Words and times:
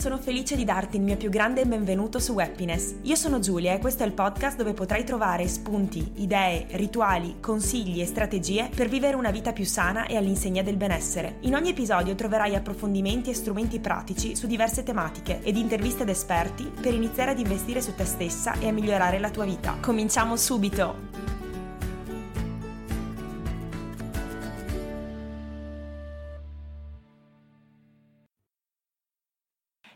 Sono 0.00 0.16
felice 0.16 0.56
di 0.56 0.64
darti 0.64 0.96
il 0.96 1.02
mio 1.02 1.18
più 1.18 1.28
grande 1.28 1.66
benvenuto 1.66 2.18
su 2.20 2.38
Happiness. 2.38 2.94
Io 3.02 3.14
sono 3.16 3.38
Giulia 3.38 3.74
e 3.74 3.78
questo 3.78 4.02
è 4.02 4.06
il 4.06 4.14
podcast 4.14 4.56
dove 4.56 4.72
potrai 4.72 5.04
trovare 5.04 5.46
spunti, 5.46 6.12
idee, 6.14 6.68
rituali, 6.70 7.36
consigli 7.38 8.00
e 8.00 8.06
strategie 8.06 8.70
per 8.74 8.88
vivere 8.88 9.16
una 9.16 9.30
vita 9.30 9.52
più 9.52 9.66
sana 9.66 10.06
e 10.06 10.16
all'insegna 10.16 10.62
del 10.62 10.78
benessere. 10.78 11.36
In 11.40 11.54
ogni 11.54 11.68
episodio 11.68 12.14
troverai 12.14 12.54
approfondimenti 12.54 13.28
e 13.28 13.34
strumenti 13.34 13.78
pratici 13.78 14.34
su 14.34 14.46
diverse 14.46 14.84
tematiche 14.84 15.42
ed 15.42 15.58
interviste 15.58 16.04
ad 16.04 16.08
esperti 16.08 16.72
per 16.80 16.94
iniziare 16.94 17.32
ad 17.32 17.38
investire 17.38 17.82
su 17.82 17.94
te 17.94 18.06
stessa 18.06 18.58
e 18.58 18.68
a 18.68 18.72
migliorare 18.72 19.18
la 19.18 19.28
tua 19.28 19.44
vita. 19.44 19.76
Cominciamo 19.82 20.34
subito! 20.36 21.49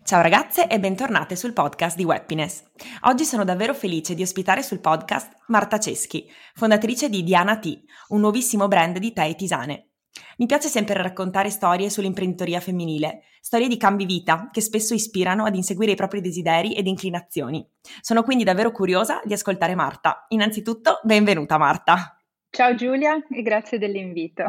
Ciao 0.06 0.20
ragazze 0.20 0.68
e 0.68 0.78
bentornate 0.78 1.34
sul 1.34 1.54
podcast 1.54 1.97
di 1.97 2.05
Happiness. 2.05 2.62
Oggi 3.05 3.24
sono 3.24 3.42
davvero 3.42 3.72
felice 3.72 4.14
di 4.14 4.20
ospitare 4.20 4.62
sul 4.62 4.80
podcast 4.80 5.33
Marta 5.46 5.78
Ceschi, 5.78 6.30
fondatrice 6.52 7.08
di 7.08 7.22
Diana 7.22 7.58
Tea, 7.58 7.80
un 8.08 8.20
nuovissimo 8.20 8.69
brand 8.69 8.98
di 8.98 9.14
tè 9.14 9.27
e 9.27 9.34
tisane. 9.34 9.92
Mi 10.36 10.44
piace 10.44 10.69
sempre 10.69 11.00
raccontare 11.00 11.48
storie 11.48 11.88
sull'imprenditoria 11.88 12.61
femminile, 12.61 13.22
storie 13.41 13.66
di 13.66 13.78
cambi 13.78 14.05
vita 14.05 14.50
che 14.52 14.61
spesso 14.61 14.92
ispirano 14.92 15.46
ad 15.46 15.56
inseguire 15.56 15.92
i 15.92 15.96
propri 15.96 16.20
desideri 16.20 16.74
ed 16.74 16.86
inclinazioni. 16.86 17.66
Sono 18.02 18.24
quindi 18.24 18.44
davvero 18.44 18.72
curiosa 18.72 19.22
di 19.24 19.33
ascoltare 19.33 19.74
Marta. 19.74 20.27
Innanzitutto, 20.28 21.00
benvenuta 21.02 21.56
Marta. 21.56 22.18
Ciao 22.50 22.74
Giulia 22.74 23.24
e 23.27 23.41
grazie 23.41 23.78
dell'invito. 23.78 24.44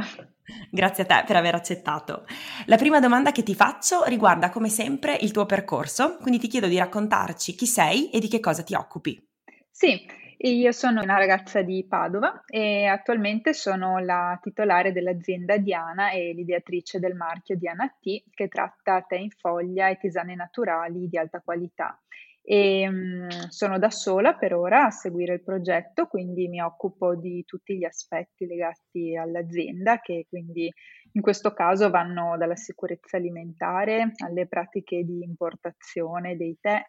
Grazie 0.70 1.04
a 1.04 1.06
te 1.06 1.24
per 1.26 1.36
aver 1.36 1.56
accettato. 1.56 2.26
La 2.66 2.78
prima 2.78 3.00
domanda 3.00 3.32
che 3.32 3.44
ti 3.44 3.56
faccio 3.56 4.04
riguarda 4.06 4.50
come 4.50 4.70
sempre 4.70 5.18
il 5.22 5.32
tuo 5.32 5.46
percorso, 5.46 6.18
quindi 6.18 6.40
ti 6.40 6.48
chiedo 6.48 6.68
di 6.68 6.78
raccontarci 6.78 7.56
chi 7.56 7.66
sei 7.66 8.10
e 8.12 8.20
di 8.20 8.28
che 8.28 8.40
cosa 8.40 8.64
ti 8.64 8.76
occupi. 8.76 9.22
Sì, 9.70 10.06
io 10.38 10.72
sono 10.72 11.02
una 11.02 11.18
ragazza 11.18 11.62
di 11.62 11.86
Padova 11.88 12.44
e 12.46 12.86
attualmente 12.86 13.54
sono 13.54 14.00
la 14.00 14.38
titolare 14.42 14.92
dell'azienda 14.92 15.58
Diana 15.58 16.12
e 16.12 16.34
l'ideatrice 16.34 17.00
del 17.00 17.16
marchio 17.16 17.58
Diana 17.58 17.88
T 17.88 18.24
che 18.30 18.48
tratta 18.48 19.02
tè 19.02 19.16
in 19.16 19.30
foglia 19.30 19.90
e 19.90 19.98
tisane 19.98 20.36
naturali 20.36 21.08
di 21.08 21.18
alta 21.18 21.42
qualità 21.42 22.00
e 22.46 22.88
mh, 22.90 23.48
sono 23.50 23.80
da 23.80 23.90
sola 23.90 24.36
per 24.36 24.54
ora 24.54 24.86
a 24.86 24.92
seguire 24.92 25.34
il 25.36 25.44
progetto, 25.44 26.06
quindi 26.08 26.48
mi 26.48 26.62
occupo 26.62 27.16
di 27.16 27.44
tutti 27.46 27.76
gli 27.78 27.84
aspetti 27.84 28.46
legati 28.46 29.16
all'azienda 29.18 30.00
che 30.00 30.26
quindi 30.30 30.72
in 31.14 31.22
questo 31.22 31.54
caso 31.54 31.90
vanno 31.90 32.38
dalla 32.38 32.56
sicurezza 32.56 33.18
alimentare 33.18 34.12
alle 34.24 34.48
pratiche 34.48 35.04
di 35.04 35.24
importazione 35.24 36.36
dei 36.36 36.58
tè 36.62 36.82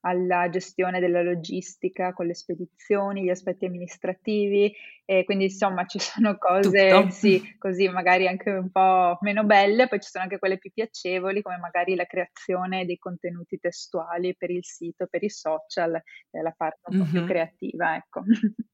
alla 0.00 0.48
gestione 0.48 1.00
della 1.00 1.22
logistica 1.22 2.12
con 2.12 2.26
le 2.26 2.34
spedizioni, 2.34 3.24
gli 3.24 3.30
aspetti 3.30 3.66
amministrativi 3.66 4.72
e 5.04 5.24
quindi 5.24 5.44
insomma 5.44 5.84
ci 5.86 5.98
sono 6.00 6.38
cose 6.38 7.10
sì, 7.10 7.56
così 7.58 7.88
magari 7.88 8.28
anche 8.28 8.50
un 8.50 8.70
po' 8.70 9.18
meno 9.20 9.44
belle, 9.44 9.88
poi 9.88 10.00
ci 10.00 10.08
sono 10.08 10.24
anche 10.24 10.38
quelle 10.38 10.58
più 10.58 10.70
piacevoli 10.72 11.42
come 11.42 11.58
magari 11.58 11.94
la 11.94 12.04
creazione 12.04 12.86
dei 12.86 12.98
contenuti 12.98 13.58
testuali 13.58 14.36
per 14.36 14.50
il 14.50 14.64
sito, 14.64 15.06
per 15.06 15.22
i 15.22 15.30
social, 15.30 16.00
la 16.30 16.54
parte 16.56 16.80
un 16.84 16.98
po' 16.98 17.04
mm-hmm. 17.04 17.12
più 17.12 17.24
creativa, 17.26 17.96
ecco. 17.96 18.22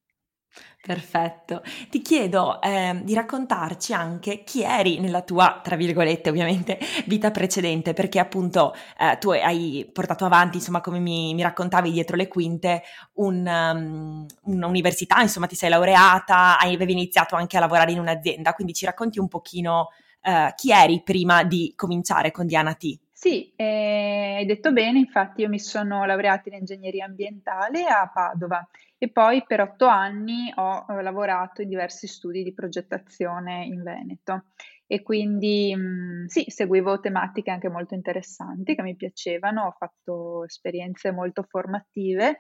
Perfetto. 0.87 1.63
Ti 1.91 2.01
chiedo 2.01 2.63
eh, 2.63 3.01
di 3.03 3.13
raccontarci 3.13 3.93
anche 3.93 4.45
chi 4.45 4.63
eri 4.63 5.01
nella 5.01 5.23
tua, 5.23 5.61
tra 5.61 5.75
virgolette 5.75 6.31
ovviamente, 6.31 6.79
vita 7.07 7.33
precedente, 7.33 7.93
perché 7.93 8.21
appunto 8.21 8.73
eh, 8.97 9.19
tu 9.19 9.31
hai 9.31 9.91
portato 9.93 10.25
avanti, 10.25 10.59
insomma, 10.59 10.81
come 10.81 11.01
mi, 11.01 11.35
mi 11.35 11.43
raccontavi 11.43 11.91
dietro 11.91 12.15
le 12.15 12.29
quinte, 12.29 12.85
un, 13.15 13.45
um, 13.45 14.27
un'università, 14.45 15.21
insomma, 15.21 15.49
ti 15.49 15.57
sei 15.57 15.71
laureata, 15.71 16.57
avevi 16.57 16.93
iniziato 16.93 17.35
anche 17.35 17.57
a 17.57 17.61
lavorare 17.61 17.91
in 17.91 17.99
un'azienda, 17.99 18.53
quindi 18.53 18.73
ci 18.73 18.85
racconti 18.85 19.19
un 19.19 19.27
pochino 19.27 19.89
eh, 20.23 20.53
chi 20.55 20.71
eri 20.71 21.03
prima 21.03 21.43
di 21.43 21.73
cominciare 21.75 22.31
con 22.31 22.47
Diana 22.47 22.75
T. 22.75 22.97
Sì, 23.13 23.53
eh, 23.57 24.37
hai 24.37 24.47
detto 24.47 24.73
bene, 24.73 24.99
infatti 24.99 25.41
io 25.41 25.49
mi 25.49 25.59
sono 25.59 26.05
laureata 26.05 26.49
in 26.49 26.57
ingegneria 26.57 27.07
ambientale 27.07 27.87
a 27.87 28.09
Padova 28.13 28.65
e 28.99 29.11
poi 29.11 29.45
per 29.47 29.61
otto 29.61 29.87
anni 29.87 30.53
ho 30.55 30.87
eh, 30.89 31.03
lavorato 31.03 31.63
in 31.63 31.69
diversi 31.69 32.07
studi 32.07 32.43
di 32.43 32.55
progettazione 32.55 33.65
in 33.67 33.83
Veneto. 33.83 34.47
E 34.87 35.03
quindi 35.03 35.75
mm, 35.77 36.27
sì, 36.27 36.45
seguivo 36.47 37.01
tematiche 37.01 37.51
anche 37.51 37.69
molto 37.69 37.95
interessanti 37.95 38.75
che 38.75 38.83
mi 38.83 38.95
piacevano, 38.97 39.67
ho 39.67 39.73
fatto 39.73 40.45
esperienze 40.45 41.11
molto 41.11 41.43
formative 41.43 42.39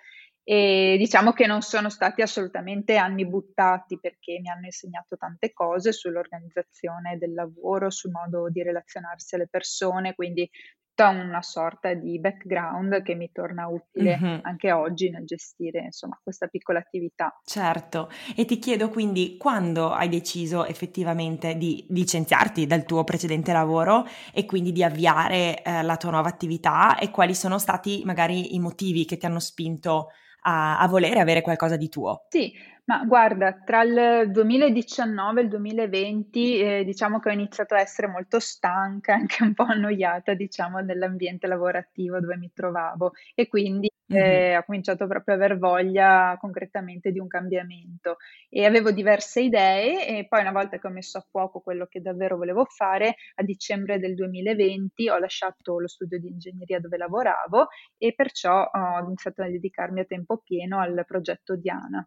e 0.48 0.94
diciamo 0.96 1.32
che 1.32 1.46
non 1.46 1.60
sono 1.60 1.88
stati 1.88 2.22
assolutamente 2.22 2.94
anni 2.94 3.26
buttati 3.26 3.98
perché 3.98 4.38
mi 4.40 4.48
hanno 4.48 4.66
insegnato 4.66 5.16
tante 5.16 5.52
cose 5.52 5.90
sull'organizzazione 5.90 7.18
del 7.18 7.34
lavoro, 7.34 7.90
sul 7.90 8.12
modo 8.12 8.48
di 8.48 8.62
relazionarsi 8.62 9.34
alle 9.34 9.48
persone, 9.48 10.14
quindi 10.14 10.48
tutta 10.96 11.10
una 11.10 11.42
sorta 11.42 11.92
di 11.92 12.18
background 12.18 13.02
che 13.02 13.14
mi 13.14 13.30
torna 13.30 13.68
utile 13.68 14.18
mm-hmm. 14.18 14.38
anche 14.42 14.72
oggi 14.72 15.10
nel 15.10 15.26
gestire 15.26 15.80
insomma 15.80 16.18
questa 16.22 16.46
piccola 16.46 16.78
attività. 16.78 17.38
Certo, 17.44 18.08
e 18.34 18.46
ti 18.46 18.58
chiedo 18.58 18.88
quindi 18.88 19.36
quando 19.36 19.92
hai 19.92 20.08
deciso 20.08 20.64
effettivamente 20.64 21.56
di 21.56 21.84
licenziarti 21.90 22.66
dal 22.66 22.86
tuo 22.86 23.04
precedente 23.04 23.52
lavoro 23.52 24.06
e 24.32 24.46
quindi 24.46 24.72
di 24.72 24.82
avviare 24.82 25.62
eh, 25.62 25.82
la 25.82 25.98
tua 25.98 26.12
nuova 26.12 26.28
attività 26.28 26.98
e 26.98 27.10
quali 27.10 27.34
sono 27.34 27.58
stati 27.58 28.02
magari 28.06 28.54
i 28.54 28.58
motivi 28.58 29.04
che 29.04 29.18
ti 29.18 29.26
hanno 29.26 29.40
spinto 29.40 30.08
a, 30.44 30.78
a 30.78 30.88
volere 30.88 31.20
avere 31.20 31.42
qualcosa 31.42 31.76
di 31.76 31.90
tuo? 31.90 32.24
Sì, 32.30 32.52
ma 32.86 33.04
guarda, 33.04 33.52
tra 33.64 33.82
il 33.82 34.30
2019 34.30 35.40
e 35.40 35.42
il 35.44 35.48
2020 35.50 36.58
eh, 36.60 36.84
diciamo 36.84 37.18
che 37.18 37.30
ho 37.30 37.32
iniziato 37.32 37.74
a 37.74 37.80
essere 37.80 38.06
molto 38.06 38.38
stanca, 38.38 39.14
anche 39.14 39.42
un 39.42 39.54
po' 39.54 39.64
annoiata, 39.64 40.34
diciamo, 40.34 40.84
dell'ambiente 40.84 41.48
lavorativo 41.48 42.20
dove 42.20 42.36
mi 42.36 42.50
trovavo. 42.54 43.12
E 43.34 43.48
quindi 43.48 43.90
eh, 44.08 44.56
ho 44.56 44.62
cominciato 44.64 45.08
proprio 45.08 45.34
a 45.34 45.36
aver 45.38 45.58
voglia 45.58 46.36
concretamente 46.40 47.10
di 47.10 47.18
un 47.18 47.26
cambiamento. 47.26 48.18
E 48.48 48.64
avevo 48.64 48.92
diverse 48.92 49.40
idee 49.40 50.06
e 50.06 50.26
poi 50.28 50.42
una 50.42 50.52
volta 50.52 50.78
che 50.78 50.86
ho 50.86 50.90
messo 50.90 51.18
a 51.18 51.26
fuoco 51.28 51.58
quello 51.60 51.86
che 51.86 52.00
davvero 52.00 52.36
volevo 52.36 52.64
fare, 52.66 53.16
a 53.34 53.42
dicembre 53.42 53.98
del 53.98 54.14
2020 54.14 55.08
ho 55.08 55.18
lasciato 55.18 55.80
lo 55.80 55.88
studio 55.88 56.20
di 56.20 56.28
ingegneria 56.28 56.78
dove 56.78 56.96
lavoravo 56.96 57.66
e 57.98 58.14
perciò 58.14 58.62
ho 58.62 59.04
iniziato 59.04 59.42
a 59.42 59.46
dedicarmi 59.46 60.00
a 60.00 60.04
tempo 60.04 60.38
pieno 60.38 60.78
al 60.78 61.02
progetto 61.04 61.56
Diana. 61.56 62.06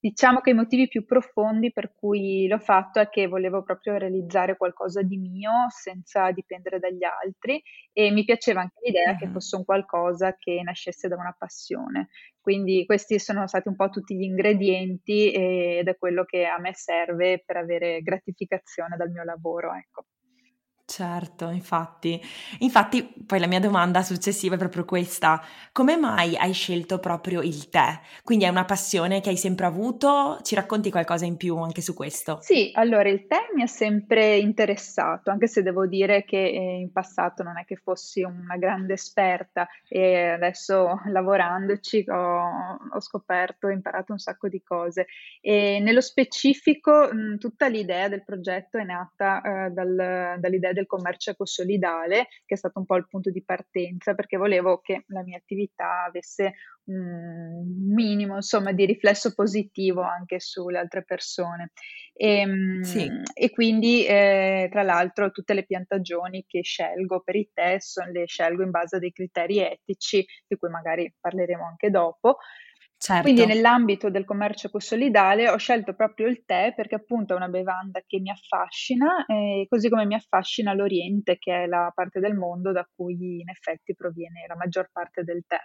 Diciamo 0.00 0.40
che 0.40 0.50
i 0.50 0.54
motivi 0.54 0.86
più 0.86 1.04
profondi 1.04 1.72
per 1.72 1.92
cui 1.92 2.46
l'ho 2.46 2.60
fatto 2.60 3.00
è 3.00 3.08
che 3.08 3.26
volevo 3.26 3.64
proprio 3.64 3.96
realizzare 3.96 4.56
qualcosa 4.56 5.02
di 5.02 5.16
mio 5.16 5.50
senza 5.70 6.30
dipendere 6.30 6.78
dagli 6.78 7.02
altri 7.02 7.60
e 7.92 8.12
mi 8.12 8.24
piaceva 8.24 8.60
anche 8.60 8.78
l'idea 8.84 9.10
uh-huh. 9.10 9.16
che 9.18 9.28
fosse 9.28 9.56
un 9.56 9.64
qualcosa 9.64 10.36
che 10.38 10.60
nascesse 10.62 11.08
da 11.08 11.16
una 11.16 11.34
passione. 11.36 12.10
Quindi 12.40 12.84
questi 12.86 13.18
sono 13.18 13.46
stati 13.48 13.66
un 13.66 13.74
po' 13.74 13.88
tutti 13.88 14.14
gli 14.14 14.22
ingredienti 14.22 15.32
ed 15.32 15.88
è 15.88 15.96
quello 15.98 16.24
che 16.24 16.46
a 16.46 16.60
me 16.60 16.74
serve 16.74 17.42
per 17.44 17.56
avere 17.56 18.00
gratificazione 18.00 18.96
dal 18.96 19.10
mio 19.10 19.24
lavoro, 19.24 19.74
ecco. 19.74 20.04
Certo, 20.90 21.50
infatti. 21.50 22.18
Infatti, 22.60 23.02
poi 23.26 23.38
la 23.38 23.46
mia 23.46 23.60
domanda 23.60 24.02
successiva 24.02 24.54
è 24.54 24.58
proprio 24.58 24.84
questa: 24.86 25.40
come 25.70 25.96
mai 25.98 26.34
hai 26.36 26.52
scelto 26.54 26.98
proprio 26.98 27.42
il 27.42 27.68
tè? 27.68 28.00
Quindi 28.24 28.44
è 28.46 28.48
una 28.48 28.64
passione 28.64 29.20
che 29.20 29.28
hai 29.28 29.36
sempre 29.36 29.66
avuto? 29.66 30.38
Ci 30.42 30.54
racconti 30.54 30.90
qualcosa 30.90 31.26
in 31.26 31.36
più 31.36 31.56
anche 31.58 31.82
su 31.82 31.92
questo? 31.94 32.48
Sì, 32.48 32.70
allora 32.74 33.08
il 33.08 33.26
tè 33.26 33.36
mi 33.54 33.62
ha 33.62 33.66
sempre 33.66 34.36
interessato, 34.36 35.30
anche 35.30 35.48
se 35.48 35.62
devo 35.62 35.86
dire 35.86 36.24
che 36.24 36.36
eh, 36.38 36.78
in 36.78 36.92
passato 36.92 37.42
non 37.42 37.58
è 37.58 37.64
che 37.64 37.74
fossi 37.76 38.22
una 38.22 38.56
grande 38.56 38.92
esperta 38.94 39.66
e 39.88 40.28
adesso 40.30 41.00
lavorandoci 41.06 42.04
ho, 42.08 42.76
ho 42.90 43.00
scoperto, 43.00 43.66
ho 43.66 43.70
imparato 43.70 44.12
un 44.12 44.18
sacco 44.18 44.48
di 44.48 44.62
cose. 44.62 45.06
E 45.40 45.80
nello 45.80 46.00
specifico, 46.00 47.10
tutta 47.38 47.66
l'idea 47.66 48.08
del 48.08 48.22
progetto 48.24 48.78
è 48.78 48.84
nata 48.84 49.42
eh, 49.66 49.70
dal, 49.70 50.36
dall'idea 50.38 50.72
del 50.78 50.86
commercio 50.86 51.30
ecosolidale, 51.30 52.28
che 52.46 52.54
è 52.54 52.56
stato 52.56 52.78
un 52.78 52.86
po' 52.86 52.96
il 52.96 53.06
punto 53.08 53.30
di 53.30 53.42
partenza, 53.44 54.14
perché 54.14 54.36
volevo 54.36 54.80
che 54.80 55.04
la 55.08 55.22
mia 55.22 55.36
attività 55.36 56.04
avesse 56.04 56.54
un 56.88 57.92
minimo 57.92 58.36
insomma, 58.36 58.72
di 58.72 58.86
riflesso 58.86 59.34
positivo 59.34 60.02
anche 60.02 60.40
sulle 60.40 60.78
altre 60.78 61.04
persone. 61.04 61.72
E, 62.14 62.40
ehm, 62.40 62.80
sì. 62.82 63.08
e 63.34 63.50
quindi, 63.50 64.06
eh, 64.06 64.68
tra 64.70 64.82
l'altro, 64.82 65.30
tutte 65.30 65.54
le 65.54 65.64
piantagioni 65.64 66.44
che 66.46 66.62
scelgo 66.62 67.20
per 67.20 67.36
i 67.36 67.50
test 67.52 68.00
le 68.10 68.26
scelgo 68.26 68.62
in 68.62 68.70
base 68.70 68.96
a 68.96 68.98
dei 68.98 69.12
criteri 69.12 69.58
etici, 69.58 70.24
di 70.46 70.56
cui 70.56 70.70
magari 70.70 71.12
parleremo 71.20 71.64
anche 71.64 71.90
dopo. 71.90 72.38
Certo. 73.00 73.22
Quindi 73.22 73.46
nell'ambito 73.46 74.10
del 74.10 74.24
commercio 74.24 74.66
ecosolidale 74.66 75.48
ho 75.48 75.56
scelto 75.56 75.94
proprio 75.94 76.26
il 76.26 76.42
tè 76.44 76.72
perché 76.74 76.96
appunto 76.96 77.32
è 77.32 77.36
una 77.36 77.48
bevanda 77.48 78.02
che 78.04 78.18
mi 78.18 78.28
affascina, 78.28 79.24
eh, 79.24 79.66
così 79.68 79.88
come 79.88 80.04
mi 80.04 80.14
affascina 80.14 80.74
l'Oriente, 80.74 81.38
che 81.38 81.62
è 81.62 81.66
la 81.66 81.92
parte 81.94 82.18
del 82.18 82.34
mondo 82.34 82.72
da 82.72 82.86
cui 82.92 83.40
in 83.40 83.48
effetti 83.48 83.94
proviene 83.94 84.44
la 84.48 84.56
maggior 84.56 84.90
parte 84.92 85.22
del 85.22 85.44
tè. 85.46 85.60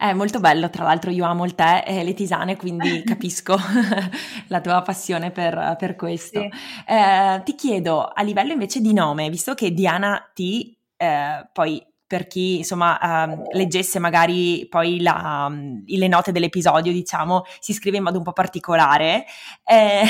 È 0.00 0.12
molto 0.14 0.40
bello, 0.40 0.70
tra 0.70 0.84
l'altro 0.84 1.10
io 1.10 1.26
amo 1.26 1.44
il 1.44 1.54
tè 1.54 1.84
e 1.86 2.04
le 2.04 2.14
tisane, 2.14 2.56
quindi 2.56 3.02
capisco 3.04 3.56
la 4.48 4.60
tua 4.62 4.80
passione 4.80 5.30
per, 5.30 5.76
per 5.78 5.94
questo. 5.94 6.40
Sì. 6.40 6.50
Eh, 6.86 7.42
ti 7.44 7.54
chiedo, 7.54 8.04
a 8.06 8.22
livello 8.22 8.52
invece 8.52 8.80
di 8.80 8.94
nome, 8.94 9.28
visto 9.28 9.52
che 9.52 9.72
Diana 9.72 10.30
T, 10.32 10.74
eh, 10.96 11.48
poi 11.52 11.84
per 12.08 12.26
chi 12.26 12.56
insomma 12.56 13.26
uh, 13.26 13.42
leggesse 13.52 13.98
magari 13.98 14.66
poi 14.68 15.02
la, 15.02 15.46
um, 15.48 15.84
le 15.84 16.08
note 16.08 16.32
dell'episodio, 16.32 16.90
diciamo, 16.90 17.44
si 17.60 17.74
scrive 17.74 17.98
in 17.98 18.02
modo 18.02 18.16
un 18.16 18.24
po' 18.24 18.32
particolare, 18.32 19.26
eh, 19.62 20.04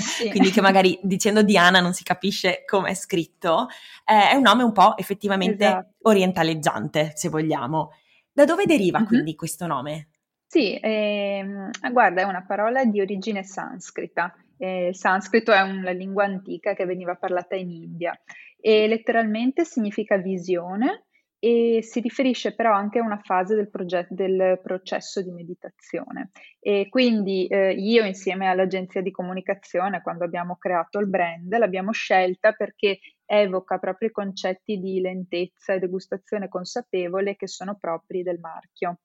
sì. 0.00 0.28
quindi 0.30 0.50
che 0.50 0.60
magari 0.60 0.98
dicendo 1.00 1.44
Diana 1.44 1.78
non 1.78 1.92
si 1.92 2.02
capisce 2.02 2.64
come 2.66 2.90
è 2.90 2.94
scritto, 2.94 3.68
eh, 4.04 4.30
è 4.30 4.34
un 4.34 4.42
nome 4.42 4.64
un 4.64 4.72
po' 4.72 4.96
effettivamente 4.96 5.64
esatto. 5.64 5.94
orientaleggiante, 6.02 7.12
se 7.14 7.28
vogliamo. 7.28 7.92
Da 8.32 8.44
dove 8.44 8.66
deriva 8.66 8.98
uh-huh. 8.98 9.06
quindi 9.06 9.36
questo 9.36 9.68
nome? 9.68 10.08
Sì, 10.48 10.76
ehm, 10.80 11.70
guarda, 11.92 12.22
è 12.22 12.24
una 12.24 12.44
parola 12.44 12.84
di 12.84 13.00
origine 13.00 13.44
sanscrita. 13.44 14.34
Eh, 14.58 14.88
il 14.88 14.96
sanscrito 14.96 15.52
è 15.52 15.60
una 15.60 15.92
lingua 15.92 16.24
antica 16.24 16.74
che 16.74 16.84
veniva 16.84 17.14
parlata 17.14 17.54
in 17.54 17.70
India 17.70 18.12
e 18.60 18.88
letteralmente 18.88 19.64
significa 19.64 20.16
visione 20.16 21.03
e 21.44 21.82
si 21.82 22.00
riferisce 22.00 22.54
però 22.54 22.72
anche 22.72 23.00
a 23.00 23.02
una 23.02 23.20
fase 23.22 23.54
del, 23.54 23.68
proget- 23.68 24.08
del 24.08 24.58
processo 24.62 25.20
di 25.20 25.30
meditazione. 25.30 26.30
E 26.58 26.86
quindi 26.88 27.46
eh, 27.48 27.72
io 27.72 28.02
insieme 28.06 28.48
all'agenzia 28.48 29.02
di 29.02 29.10
comunicazione, 29.10 30.00
quando 30.00 30.24
abbiamo 30.24 30.56
creato 30.56 30.98
il 31.00 31.06
brand, 31.06 31.54
l'abbiamo 31.54 31.92
scelta 31.92 32.52
perché 32.52 32.98
evoca 33.26 33.76
proprio 33.76 34.08
i 34.08 34.12
concetti 34.12 34.78
di 34.78 35.02
lentezza 35.02 35.74
e 35.74 35.80
degustazione 35.80 36.48
consapevole 36.48 37.36
che 37.36 37.46
sono 37.46 37.76
propri 37.78 38.22
del 38.22 38.38
marchio. 38.40 39.00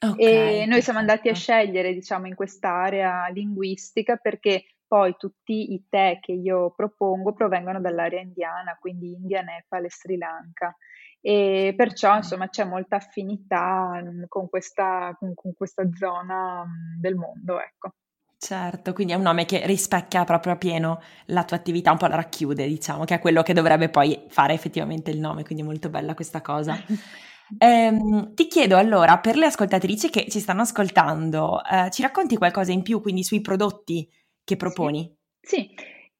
Okay, 0.00 0.60
e 0.60 0.66
noi 0.66 0.82
siamo 0.82 0.98
andati 0.98 1.30
a 1.30 1.34
scegliere, 1.34 1.94
diciamo, 1.94 2.26
in 2.26 2.34
quest'area 2.34 3.26
linguistica 3.28 4.16
perché 4.16 4.64
poi 4.94 5.16
tutti 5.18 5.72
i 5.72 5.86
tè 5.88 6.20
che 6.20 6.30
io 6.30 6.70
propongo 6.70 7.32
provengono 7.32 7.80
dall'area 7.80 8.20
indiana, 8.20 8.78
quindi 8.78 9.12
India, 9.12 9.42
Nepal 9.42 9.84
e 9.84 9.90
Sri 9.90 10.16
Lanka 10.16 10.72
e 11.20 11.74
perciò 11.76 12.14
insomma 12.14 12.48
c'è 12.48 12.62
molta 12.62 12.94
affinità 12.94 14.00
mm, 14.00 14.22
con 14.28 14.48
questa, 14.48 15.12
con, 15.18 15.34
con 15.34 15.52
questa 15.52 15.82
zona 15.98 16.64
mm, 16.64 17.00
del 17.00 17.16
mondo, 17.16 17.60
ecco. 17.60 17.94
Certo, 18.38 18.92
quindi 18.92 19.14
è 19.14 19.16
un 19.16 19.22
nome 19.22 19.46
che 19.46 19.66
rispecchia 19.66 20.22
proprio 20.22 20.52
a 20.52 20.56
pieno 20.58 21.00
la 21.26 21.42
tua 21.42 21.56
attività, 21.56 21.90
un 21.90 21.98
po' 21.98 22.06
la 22.06 22.14
racchiude, 22.14 22.64
diciamo, 22.68 23.02
che 23.02 23.16
è 23.16 23.18
quello 23.18 23.42
che 23.42 23.52
dovrebbe 23.52 23.88
poi 23.88 24.26
fare 24.28 24.52
effettivamente 24.52 25.10
il 25.10 25.18
nome, 25.18 25.42
quindi 25.42 25.64
è 25.64 25.66
molto 25.66 25.88
bella 25.88 26.14
questa 26.14 26.40
cosa. 26.40 26.76
Eh, 27.58 28.30
ti 28.32 28.46
chiedo 28.46 28.78
allora, 28.78 29.18
per 29.18 29.36
le 29.36 29.44
ascoltatrici 29.46 30.08
che 30.08 30.26
ci 30.30 30.40
stanno 30.40 30.62
ascoltando, 30.62 31.62
eh, 31.62 31.90
ci 31.90 32.00
racconti 32.00 32.38
qualcosa 32.38 32.72
in 32.72 32.82
più 32.82 33.02
quindi 33.02 33.22
sui 33.22 33.42
prodotti 33.42 34.08
che 34.44 34.56
proponi? 34.56 35.14
Sì, 35.40 35.46
sì. 35.66 35.74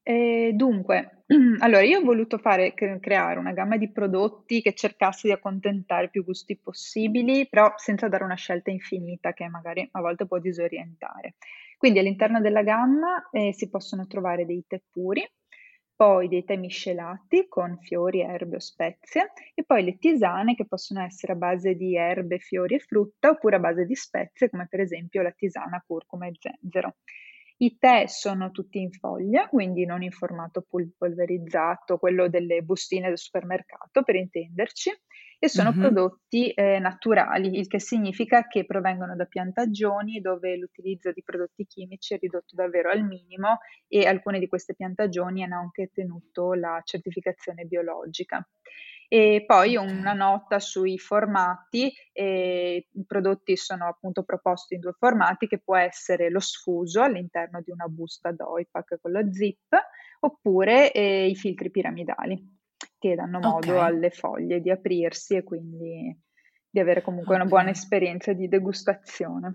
Eh, 0.06 0.52
dunque, 0.54 1.24
allora 1.60 1.82
io 1.82 1.98
ho 2.00 2.02
voluto 2.04 2.36
fare, 2.38 2.74
creare 2.74 3.38
una 3.38 3.52
gamma 3.52 3.78
di 3.78 3.90
prodotti 3.90 4.60
che 4.60 4.74
cercasse 4.74 5.28
di 5.28 5.32
accontentare 5.32 6.10
più 6.10 6.24
gusti 6.24 6.58
possibili, 6.58 7.48
però 7.48 7.72
senza 7.76 8.08
dare 8.08 8.24
una 8.24 8.34
scelta 8.34 8.70
infinita 8.70 9.32
che 9.32 9.48
magari 9.48 9.88
a 9.92 10.00
volte 10.00 10.26
può 10.26 10.38
disorientare. 10.38 11.36
Quindi 11.78 11.98
all'interno 12.00 12.40
della 12.40 12.62
gamma 12.62 13.28
eh, 13.30 13.52
si 13.54 13.70
possono 13.70 14.06
trovare 14.06 14.44
dei 14.44 14.64
tè 14.66 14.80
puri, 14.90 15.26
poi 15.96 16.28
dei 16.28 16.44
tè 16.44 16.56
miscelati 16.56 17.46
con 17.48 17.78
fiori, 17.80 18.20
erbe 18.20 18.56
o 18.56 18.60
spezie 18.60 19.32
e 19.54 19.64
poi 19.64 19.84
le 19.84 19.96
tisane 19.96 20.54
che 20.54 20.66
possono 20.66 21.02
essere 21.02 21.32
a 21.32 21.36
base 21.36 21.74
di 21.76 21.96
erbe, 21.96 22.38
fiori 22.38 22.74
e 22.74 22.78
frutta 22.80 23.30
oppure 23.30 23.56
a 23.56 23.60
base 23.60 23.86
di 23.86 23.94
spezie 23.94 24.50
come 24.50 24.66
per 24.68 24.80
esempio 24.80 25.22
la 25.22 25.30
tisana 25.30 25.82
curcuma 25.86 26.26
e 26.26 26.32
zenzero. 26.38 26.96
I 27.56 27.78
tè 27.78 28.06
sono 28.06 28.50
tutti 28.50 28.80
in 28.80 28.90
foglia, 28.90 29.48
quindi 29.48 29.84
non 29.86 30.02
in 30.02 30.10
formato 30.10 30.66
polverizzato, 30.96 31.98
quello 31.98 32.28
delle 32.28 32.62
bustine 32.62 33.08
del 33.08 33.18
supermercato 33.18 34.02
per 34.02 34.16
intenderci, 34.16 34.90
e 35.38 35.48
sono 35.48 35.70
mm-hmm. 35.70 35.80
prodotti 35.80 36.50
eh, 36.50 36.78
naturali, 36.78 37.58
il 37.58 37.66
che 37.66 37.78
significa 37.78 38.46
che 38.46 38.64
provengono 38.64 39.14
da 39.14 39.26
piantagioni 39.26 40.20
dove 40.20 40.56
l'utilizzo 40.56 41.12
di 41.12 41.22
prodotti 41.22 41.66
chimici 41.66 42.14
è 42.14 42.18
ridotto 42.18 42.54
davvero 42.54 42.90
al 42.90 43.04
minimo 43.04 43.58
e 43.86 44.06
alcune 44.06 44.38
di 44.38 44.48
queste 44.48 44.74
piantagioni 44.74 45.42
hanno 45.42 45.58
anche 45.58 45.90
tenuto 45.92 46.54
la 46.54 46.80
certificazione 46.82 47.64
biologica. 47.64 48.46
E 49.08 49.44
poi 49.46 49.76
una 49.76 50.12
nota 50.12 50.58
sui 50.58 50.98
formati, 50.98 51.92
eh, 52.12 52.88
i 52.90 53.04
prodotti 53.06 53.56
sono 53.56 53.86
appunto 53.86 54.22
proposti 54.22 54.74
in 54.74 54.80
due 54.80 54.94
formati 54.98 55.46
che 55.46 55.58
può 55.58 55.76
essere 55.76 56.30
lo 56.30 56.40
sfuso 56.40 57.02
all'interno 57.02 57.60
di 57.60 57.70
una 57.70 57.86
busta 57.86 58.32
Doipac 58.32 58.98
con 59.00 59.12
lo 59.12 59.32
zip 59.32 59.76
oppure 60.20 60.90
eh, 60.92 61.26
i 61.28 61.34
filtri 61.34 61.70
piramidali 61.70 62.54
che 62.98 63.14
danno 63.14 63.38
modo 63.38 63.74
okay. 63.74 63.86
alle 63.86 64.10
foglie 64.10 64.60
di 64.60 64.70
aprirsi 64.70 65.36
e 65.36 65.42
quindi 65.42 66.18
di 66.70 66.80
avere 66.80 67.02
comunque 67.02 67.34
okay. 67.34 67.46
una 67.46 67.48
buona 67.48 67.70
esperienza 67.70 68.32
di 68.32 68.48
degustazione. 68.48 69.54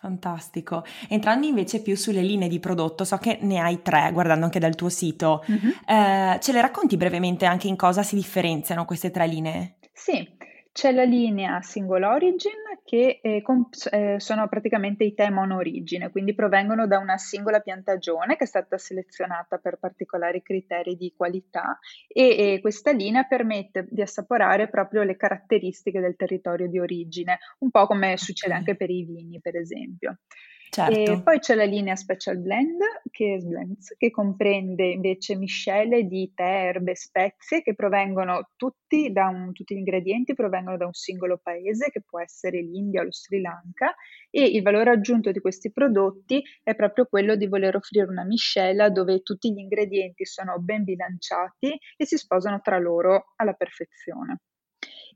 Fantastico. 0.00 0.84
Entrando 1.08 1.46
invece 1.46 1.82
più 1.82 1.96
sulle 1.96 2.22
linee 2.22 2.46
di 2.48 2.60
prodotto, 2.60 3.04
so 3.04 3.16
che 3.16 3.38
ne 3.42 3.58
hai 3.58 3.82
tre, 3.82 4.10
guardando 4.12 4.44
anche 4.44 4.60
dal 4.60 4.76
tuo 4.76 4.88
sito. 4.88 5.44
Mm-hmm. 5.50 5.70
Eh, 5.86 6.38
ce 6.40 6.52
le 6.52 6.60
racconti 6.60 6.96
brevemente 6.96 7.46
anche 7.46 7.66
in 7.66 7.74
cosa 7.74 8.04
si 8.04 8.14
differenziano 8.14 8.84
queste 8.84 9.10
tre 9.10 9.26
linee? 9.26 9.78
Sì, 9.92 10.36
c'è 10.72 10.92
la 10.92 11.02
linea 11.02 11.60
Single 11.62 12.06
Origin 12.06 12.67
che 12.88 13.20
eh, 13.22 13.42
comp- 13.42 13.92
eh, 13.92 14.18
sono 14.18 14.48
praticamente 14.48 15.04
i 15.04 15.12
tè 15.12 15.28
monoorigine, 15.28 16.10
quindi 16.10 16.34
provengono 16.34 16.86
da 16.86 16.96
una 16.96 17.18
singola 17.18 17.60
piantagione 17.60 18.38
che 18.38 18.44
è 18.44 18.46
stata 18.46 18.78
selezionata 18.78 19.58
per 19.58 19.76
particolari 19.76 20.40
criteri 20.40 20.96
di 20.96 21.12
qualità 21.14 21.78
e, 22.06 22.54
e 22.54 22.60
questa 22.62 22.92
linea 22.92 23.24
permette 23.24 23.86
di 23.90 24.00
assaporare 24.00 24.70
proprio 24.70 25.02
le 25.02 25.18
caratteristiche 25.18 26.00
del 26.00 26.16
territorio 26.16 26.66
di 26.66 26.78
origine, 26.78 27.40
un 27.58 27.70
po' 27.70 27.86
come 27.86 28.16
succede 28.16 28.54
anche 28.54 28.74
per 28.74 28.88
i 28.88 29.04
vini, 29.04 29.38
per 29.38 29.56
esempio. 29.56 30.20
Certo. 30.70 31.22
Poi 31.22 31.38
c'è 31.38 31.54
la 31.54 31.64
linea 31.64 31.96
Special 31.96 32.38
Blend 32.38 32.80
che, 33.10 33.40
blends, 33.42 33.94
che 33.96 34.10
comprende 34.10 34.86
invece 34.86 35.34
miscele 35.36 36.04
di 36.04 36.32
tè, 36.34 36.66
erbe, 36.68 36.94
spezie 36.94 37.62
che 37.62 37.74
provengono 37.74 38.50
tutti, 38.56 39.10
da 39.10 39.28
un, 39.28 39.52
tutti 39.52 39.74
gli 39.74 39.78
ingredienti 39.78 40.34
provengono 40.34 40.76
da 40.76 40.86
un 40.86 40.92
singolo 40.92 41.38
paese 41.42 41.90
che 41.90 42.02
può 42.02 42.20
essere 42.20 42.60
l'India 42.60 43.00
o 43.00 43.04
lo 43.04 43.12
Sri 43.12 43.40
Lanka 43.40 43.94
e 44.30 44.44
il 44.44 44.62
valore 44.62 44.90
aggiunto 44.90 45.30
di 45.30 45.40
questi 45.40 45.72
prodotti 45.72 46.42
è 46.62 46.74
proprio 46.74 47.06
quello 47.06 47.34
di 47.34 47.46
voler 47.46 47.76
offrire 47.76 48.06
una 48.06 48.24
miscela 48.24 48.90
dove 48.90 49.22
tutti 49.22 49.52
gli 49.52 49.58
ingredienti 49.58 50.26
sono 50.26 50.58
ben 50.58 50.84
bilanciati 50.84 51.78
e 51.96 52.06
si 52.06 52.16
sposano 52.16 52.60
tra 52.60 52.78
loro 52.78 53.32
alla 53.36 53.54
perfezione. 53.54 54.40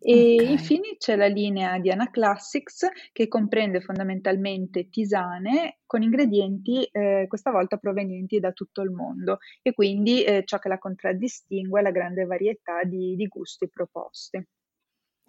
E 0.05 0.35
okay. 0.41 0.51
infine 0.51 0.97
c'è 0.99 1.15
la 1.15 1.29
linea 1.29 1.79
Diana 1.79 2.11
Classics 2.11 2.89
che 3.13 3.29
comprende 3.29 3.81
fondamentalmente 3.81 4.89
tisane 4.89 5.79
con 5.87 6.03
ingredienti 6.03 6.83
eh, 6.85 7.27
questa 7.29 7.53
volta 7.53 7.77
provenienti 7.77 8.41
da 8.41 8.51
tutto 8.51 8.83
il 8.83 8.91
mondo 8.91 9.39
e 9.63 9.73
quindi 9.73 10.25
eh, 10.25 10.43
ciò 10.45 10.59
che 10.59 10.69
la 10.69 10.79
contraddistingue 10.79 11.79
è 11.79 11.83
la 11.85 11.93
grande 11.93 12.25
varietà 12.25 12.83
di, 12.83 13.15
di 13.15 13.27
gusti 13.27 13.69
proposti. 13.69 14.45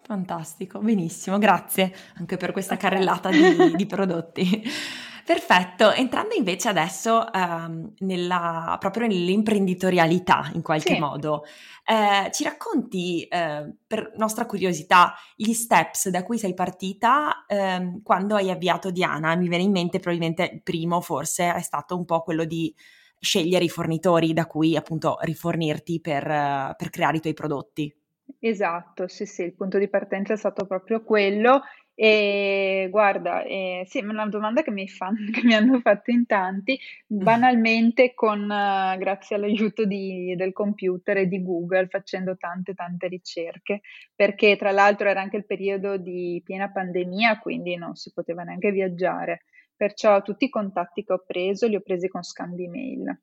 Fantastico, 0.02 0.80
benissimo, 0.80 1.38
grazie 1.38 1.92
anche 2.16 2.36
per 2.36 2.52
questa 2.52 2.76
carrellata 2.76 3.30
di, 3.30 3.74
di 3.74 3.86
prodotti. 3.86 4.44
Perfetto, 5.24 5.90
entrando 5.90 6.34
invece 6.34 6.68
adesso 6.68 7.32
ehm, 7.32 7.94
nella, 8.00 8.76
proprio 8.78 9.06
nell'imprenditorialità 9.06 10.50
in 10.52 10.60
qualche 10.60 10.94
sì. 10.94 11.00
modo, 11.00 11.44
eh, 11.86 12.30
ci 12.30 12.44
racconti 12.44 13.22
eh, 13.22 13.74
per 13.86 14.12
nostra 14.16 14.44
curiosità 14.44 15.14
gli 15.34 15.54
steps 15.54 16.10
da 16.10 16.22
cui 16.24 16.36
sei 16.36 16.52
partita 16.52 17.46
eh, 17.46 18.00
quando 18.02 18.34
hai 18.34 18.50
avviato 18.50 18.90
Diana? 18.90 19.34
Mi 19.34 19.48
viene 19.48 19.64
in 19.64 19.70
mente 19.70 19.98
probabilmente 19.98 20.50
il 20.52 20.62
primo 20.62 21.00
forse 21.00 21.54
è 21.54 21.62
stato 21.62 21.96
un 21.96 22.04
po' 22.04 22.20
quello 22.20 22.44
di 22.44 22.74
scegliere 23.18 23.64
i 23.64 23.70
fornitori 23.70 24.34
da 24.34 24.44
cui 24.44 24.76
appunto 24.76 25.16
rifornirti 25.22 26.02
per, 26.02 26.74
per 26.76 26.90
creare 26.90 27.16
i 27.16 27.20
tuoi 27.20 27.32
prodotti. 27.32 27.94
Esatto, 28.38 29.08
sì, 29.08 29.24
sì, 29.24 29.42
il 29.42 29.54
punto 29.54 29.78
di 29.78 29.88
partenza 29.88 30.34
è 30.34 30.36
stato 30.36 30.66
proprio 30.66 31.02
quello 31.02 31.62
e 31.94 32.88
guarda, 32.90 33.44
ehm, 33.44 33.84
sì, 33.84 33.98
è 34.00 34.04
una 34.04 34.26
domanda 34.26 34.62
che 34.62 34.70
mi 34.72 34.88
fan 34.88 35.14
che 35.32 35.42
mi 35.44 35.54
hanno 35.54 35.80
fatto 35.80 36.10
in 36.10 36.26
tanti, 36.26 36.78
banalmente 37.06 38.14
con 38.14 38.50
eh, 38.50 38.96
grazie 38.98 39.36
all'aiuto 39.36 39.84
di 39.84 40.34
del 40.36 40.52
computer 40.52 41.18
e 41.18 41.26
di 41.28 41.42
Google, 41.42 41.86
facendo 41.88 42.36
tante, 42.36 42.74
tante 42.74 43.06
ricerche, 43.08 43.80
perché 44.14 44.56
tra 44.56 44.72
l'altro 44.72 45.08
era 45.08 45.20
anche 45.20 45.36
il 45.36 45.46
periodo 45.46 45.96
di 45.96 46.40
piena 46.44 46.70
pandemia, 46.70 47.38
quindi 47.38 47.76
non 47.76 47.94
si 47.94 48.12
poteva 48.12 48.42
neanche 48.42 48.70
viaggiare. 48.72 49.42
Perciò 49.76 50.22
tutti 50.22 50.44
i 50.46 50.48
contatti 50.50 51.04
che 51.04 51.12
ho 51.12 51.22
preso 51.26 51.66
li 51.66 51.76
ho 51.76 51.80
presi 51.80 52.08
con 52.08 52.22
scambi 52.22 52.68
mail. 52.68 53.18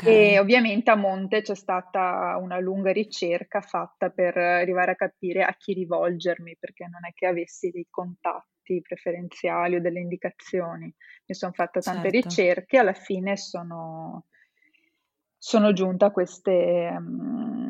E 0.00 0.38
ovviamente 0.38 0.90
a 0.90 0.94
monte 0.96 1.42
c'è 1.42 1.54
stata 1.54 2.36
una 2.40 2.58
lunga 2.58 2.92
ricerca 2.92 3.60
fatta 3.60 4.10
per 4.10 4.36
arrivare 4.36 4.92
a 4.92 4.96
capire 4.96 5.42
a 5.44 5.54
chi 5.56 5.74
rivolgermi, 5.74 6.56
perché 6.58 6.86
non 6.86 7.04
è 7.04 7.12
che 7.12 7.26
avessi 7.26 7.70
dei 7.70 7.86
contatti 7.90 8.80
preferenziali 8.80 9.76
o 9.76 9.80
delle 9.80 10.00
indicazioni. 10.00 10.84
Mi 11.26 11.34
sono 11.34 11.52
fatta 11.52 11.80
tante 11.82 12.10
Certo. 12.10 12.28
ricerche 12.28 12.76
e 12.76 12.78
alla 12.80 12.92
fine 12.94 13.36
sono, 13.36 14.26
sono 15.36 15.72
giunta 15.72 16.06
a, 16.06 16.10
queste, 16.10 16.86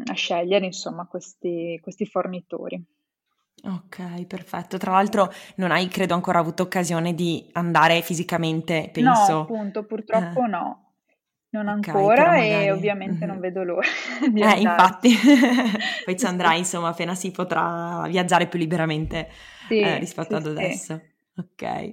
a 0.05 0.13
scegliere 0.15 0.67
insomma 0.67 1.07
questi, 1.07 1.79
questi 1.83 2.07
fornitori. 2.07 2.85
Ok, 3.65 4.25
perfetto. 4.27 4.79
Tra 4.79 4.93
l'altro 4.93 5.31
non 5.57 5.71
hai, 5.73 5.89
credo, 5.89 6.15
ancora 6.15 6.39
avuto 6.39 6.63
occasione 6.63 7.15
di 7.15 7.49
andare 7.53 8.03
fisicamente, 8.03 8.89
No, 8.99 9.13
penso. 9.13 9.41
appunto, 9.41 9.81
Eh, 9.81 9.87
purtroppo 9.87 10.47
no. 10.47 10.88
Non 11.51 11.67
ok, 11.69 11.87
ancora 11.87 12.15
però 12.15 12.33
e 12.35 12.39
magari... 12.41 12.71
ovviamente 12.71 13.25
non 13.27 13.39
vedo 13.41 13.63
l'ora 13.63 13.89
di 14.31 14.43
Eh, 14.43 14.61
infatti, 14.61 15.11
poi 16.05 16.17
ci 16.19 16.27
Sì, 16.27 16.27
andrai, 16.27 16.59
insomma, 16.59 16.89
appena 16.89 17.15
si 17.15 17.31
potrà 17.31 18.07
viaggiare 18.09 18.49
più 18.49 18.59
liberamente 18.59 19.29
sì, 19.69 19.79
eh, 19.81 19.99
rispetto 19.99 20.31
sì, 20.31 20.35
ad 20.35 20.43
sì. 20.43 20.49
adesso. 20.49 21.03
Ok. 21.37 21.91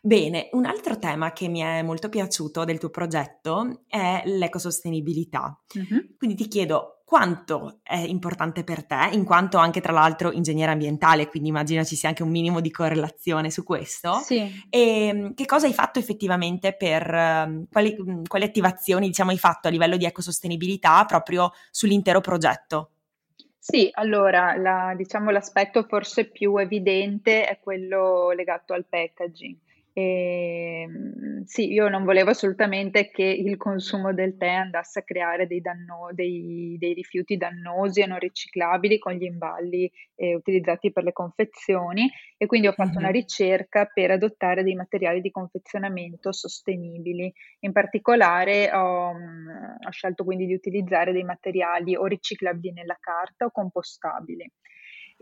Bene, 0.00 0.48
un 0.52 0.64
altro 0.66 0.98
tema 0.98 1.32
che 1.32 1.48
mi 1.48 1.60
è 1.60 1.82
molto 1.82 2.08
piaciuto 2.08 2.64
del 2.64 2.78
tuo 2.78 2.90
progetto 2.90 3.82
è 3.88 4.22
l'ecosostenibilità. 4.24 5.60
Mhm. 5.74 6.14
Quindi 6.16 6.36
ti 6.36 6.46
chiedo 6.48 6.93
quanto 7.14 7.78
è 7.84 7.94
importante 7.94 8.64
per 8.64 8.84
te, 8.84 9.10
in 9.12 9.22
quanto 9.22 9.58
anche 9.58 9.80
tra 9.80 9.92
l'altro 9.92 10.32
ingegnere 10.32 10.72
ambientale, 10.72 11.28
quindi 11.28 11.50
immagino 11.50 11.84
ci 11.84 11.94
sia 11.94 12.08
anche 12.08 12.24
un 12.24 12.28
minimo 12.28 12.58
di 12.58 12.72
correlazione 12.72 13.52
su 13.52 13.62
questo. 13.62 14.14
Sì. 14.14 14.64
E 14.68 15.12
mm, 15.14 15.30
che 15.34 15.46
cosa 15.46 15.66
hai 15.66 15.72
fatto 15.72 16.00
effettivamente 16.00 16.74
per 16.74 17.08
ehm, 17.08 17.66
quali, 17.70 17.94
quali 18.26 18.44
attivazioni, 18.44 19.06
diciamo, 19.06 19.30
hai 19.30 19.38
fatto 19.38 19.68
a 19.68 19.70
livello 19.70 19.96
di 19.96 20.06
ecosostenibilità 20.06 21.04
proprio 21.04 21.52
sull'intero 21.70 22.20
progetto? 22.20 22.90
Sì, 23.60 23.88
allora, 23.92 24.56
la- 24.56 24.94
diciamo 24.96 25.30
l'aspetto 25.30 25.84
forse 25.84 26.24
più 26.24 26.56
evidente 26.56 27.46
è 27.46 27.60
quello 27.60 28.32
legato 28.32 28.72
al 28.72 28.86
packaging. 28.86 29.56
Ehm, 29.96 31.44
sì, 31.44 31.72
io 31.72 31.88
non 31.88 32.04
volevo 32.04 32.30
assolutamente 32.30 33.10
che 33.10 33.22
il 33.22 33.56
consumo 33.56 34.12
del 34.12 34.36
tè 34.36 34.48
andasse 34.48 34.98
a 35.00 35.02
creare 35.04 35.46
dei, 35.46 35.60
danno- 35.60 36.08
dei- 36.12 36.74
dei 36.78 36.94
rifiuti 36.94 37.36
dannosi 37.36 38.00
e 38.00 38.06
non 38.06 38.18
riciclabili 38.18 38.98
con 38.98 39.12
gli 39.12 39.22
imballi 39.22 39.88
eh, 40.16 40.34
utilizzati 40.34 40.90
per 40.92 41.04
le 41.04 41.12
confezioni 41.12 42.10
e 42.36 42.46
quindi 42.46 42.66
ho 42.66 42.72
fatto 42.72 42.98
una 42.98 43.08
Mhm. 43.08 43.12
ricerca 43.12 43.84
per 43.86 44.10
adottare 44.10 44.64
dei 44.64 44.74
materiali 44.74 45.20
di 45.20 45.30
confezionamento 45.30 46.32
sostenibili. 46.32 47.32
In 47.60 47.70
particolare 47.72 48.72
ho, 48.72 49.12
mm, 49.14 49.48
ho 49.86 49.90
scelto 49.90 50.24
quindi 50.24 50.46
di 50.46 50.54
utilizzare 50.54 51.12
dei 51.12 51.24
materiali 51.24 51.94
o 51.94 52.04
riciclabili 52.06 52.72
nella 52.72 52.96
carta 53.00 53.44
o 53.44 53.50
compostabili. 53.52 54.50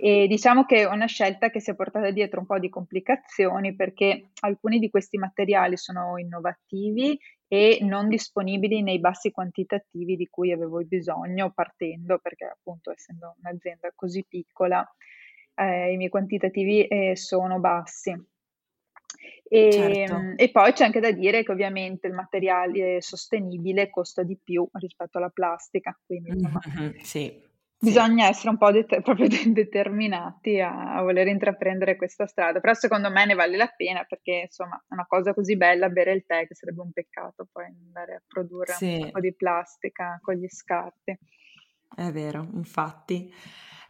E 0.05 0.27
diciamo 0.27 0.65
che 0.65 0.79
è 0.79 0.85
una 0.85 1.07
scelta 1.07 1.49
che 1.49 1.61
si 1.61 1.71
è 1.71 1.77
portata 1.77 2.11
dietro 2.11 2.41
un 2.41 2.47
po' 2.47 2.59
di 2.59 2.69
complicazioni 2.69 3.77
perché 3.77 4.31
alcuni 4.41 4.81
di 4.81 4.91
questi 4.91 5.17
materiali 5.17 5.77
sono 5.77 6.19
innovativi 6.19 7.17
e 7.47 7.79
non 7.83 8.09
disponibili 8.09 8.83
nei 8.83 8.99
bassi 8.99 9.31
quantitativi 9.31 10.17
di 10.17 10.27
cui 10.27 10.51
avevo 10.51 10.83
bisogno 10.85 11.53
partendo, 11.53 12.19
perché 12.19 12.47
appunto 12.47 12.91
essendo 12.91 13.37
un'azienda 13.45 13.93
così 13.95 14.25
piccola, 14.29 14.85
eh, 15.55 15.93
i 15.93 15.97
miei 15.97 16.11
quantitativi 16.11 16.85
eh, 16.89 17.15
sono 17.15 17.61
bassi. 17.61 18.11
E, 19.45 19.71
Certo. 19.71 20.43
e 20.43 20.51
poi 20.51 20.73
c'è 20.73 20.85
anche 20.85 20.99
da 20.99 21.13
dire 21.13 21.45
che 21.45 21.53
ovviamente 21.53 22.09
il 22.09 22.15
materiale 22.15 23.01
sostenibile 23.01 23.89
costa 23.89 24.25
di 24.25 24.37
più 24.43 24.67
rispetto 24.73 25.19
alla 25.19 25.29
plastica, 25.29 25.97
quindi 26.05 26.31
insomma 26.31 26.61
Mhm, 26.65 26.95
Sì, 26.95 27.05
sì. 27.05 27.51
Bisogna 27.83 28.29
essere 28.29 28.51
un 28.51 28.59
po' 28.59 28.71
det- 28.71 28.87
proprio 29.03 29.27
de- 29.29 29.53
determinati 29.53 30.61
a, 30.61 30.95
a 30.97 31.03
voler 31.03 31.27
intraprendere 31.27 31.97
questa 31.97 32.27
strada, 32.27 32.61
però 32.61 32.75
secondo 32.75 33.11
me 33.11 33.27
ne 33.27 33.35
vale 33.35 33.57
la 33.57 33.67
pena 33.77 34.05
perché 34.05 34.43
insomma 34.45 34.77
è 34.89 34.95
una 34.95 35.07
cosa 35.07 35.35
così 35.35 35.57
bella 35.57 35.89
bere 35.89 36.13
il 36.13 36.25
tè 36.25 36.47
che 36.47 36.55
sarebbe 36.55 36.81
un 36.83 36.93
peccato 36.93 37.49
poi 37.51 37.65
andare 37.67 38.15
a 38.15 38.23
produrre 38.27 38.73
un 38.73 38.79
Sì, 38.79 38.99
sacco 39.01 39.21
di 39.21 39.35
plastica 39.35 40.19
con 40.23 40.35
gli 40.35 40.49
scarti. 40.49 41.19
è 41.95 42.11
vero, 42.11 42.47
infatti. 42.55 43.33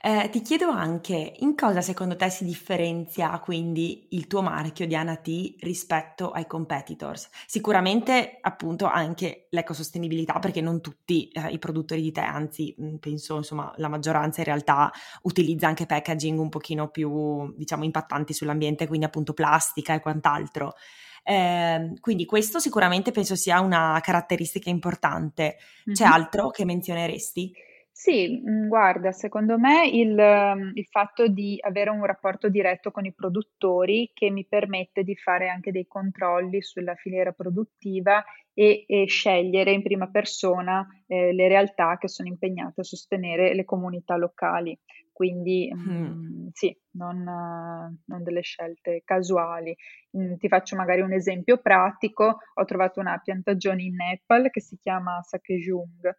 Eh, 0.05 0.31
ti 0.31 0.43
chiedo 0.43 0.69
anche 0.69 1.35
in 1.39 1.55
cosa 1.55 1.81
secondo 1.81 2.17
te 2.17 2.29
si 2.29 2.45
differenzia 2.45 3.39
quindi 3.39 4.09
il 4.11 4.27
tuo 4.27 4.43
marchio 4.43 4.85
Diana 4.85 5.15
T 5.15 5.55
rispetto 5.61 6.33
ai 6.33 6.49
competitors? 6.49 7.29
Sicuramente 7.47 8.39
appunto 8.41 8.87
anche 8.87 9.47
l'ecosostenibilità 9.51 10.41
perché 10.41 10.61
non 10.61 10.81
tutti 10.81 11.29
eh, 11.29 11.53
i 11.53 11.59
produttori 11.61 12.03
di 12.03 12.11
tè, 12.11 12.23
anzi 12.23 12.75
penso 12.99 13.37
insomma 13.37 13.73
la 13.77 13.87
maggioranza 13.87 14.41
in 14.41 14.47
realtà 14.47 14.91
utilizza 15.23 15.69
anche 15.69 15.87
packaging 15.87 16.37
un 16.37 16.49
pochino 16.49 16.89
più 16.89 17.55
diciamo 17.57 17.85
impattanti 17.85 18.33
sull'ambiente, 18.33 18.89
quindi 18.89 19.07
appunto 19.07 19.35
plastica 19.35 19.95
e 19.95 20.01
quant'altro. 20.01 20.75
Eh, 21.23 21.93
quindi 22.01 22.25
questo 22.25 22.59
sicuramente 22.59 23.13
penso 23.13 23.37
sia 23.37 23.61
una 23.61 24.01
caratteristica 24.03 24.69
importante. 24.69 25.59
C'è 25.93 26.05
altro 26.05 26.51
che 26.51 26.65
menzioneresti? 26.65 27.53
Sì, 27.95 28.41
mh, 28.43 28.69
guarda, 28.69 29.13
secondo 29.13 29.59
me 29.59 29.87
il, 29.87 30.19
ehm, 30.19 30.73
il 30.75 30.87
fatto 30.87 31.29
di 31.29 31.59
avere 31.61 31.91
un 31.91 32.05
rapporto 32.05 32.49
diretto 32.49 32.91
con 32.91 33.05
i 33.05 33.13
produttori 33.13 34.11
che 34.15 34.31
mi 34.31 34.47
permette 34.47 35.03
di 35.05 35.15
fare 35.15 35.49
anche 35.49 35.71
dei 35.73 35.87
controlli 35.87 36.63
sulla 36.63 36.95
filiera 36.95 37.33
produttiva 37.33 38.25
e, 38.55 38.85
e 38.89 39.05
scegliere 39.07 39.73
in 39.73 39.83
prima 39.83 40.09
persona 40.09 40.87
eh, 41.07 41.33
le 41.33 41.49
realtà 41.49 41.99
che 41.99 42.09
sono 42.09 42.29
impegnate 42.29 42.81
a 42.81 42.85
sostenere 42.85 43.55
le 43.55 43.65
comunità 43.65 44.17
locali. 44.17 44.77
Quindi 45.13 45.71
Mm. 45.73 46.47
mh, 46.47 46.49
sì, 46.53 46.77
non, 46.93 47.23
non 47.23 48.23
delle 48.23 48.41
scelte 48.41 49.03
casuali. 49.05 49.77
Mm, 50.17 50.35
ti 50.37 50.49
faccio 50.49 50.77
magari 50.77 51.01
un 51.03 51.13
esempio 51.13 51.59
pratico. 51.59 52.39
Ho 52.55 52.65
trovato 52.65 53.01
una 53.01 53.19
piantagione 53.23 53.83
in 53.83 53.95
Nepal 53.97 54.51
che 54.51 54.61
si 54.61 54.79
chiama 54.79 55.21
Sakejung 55.23 56.11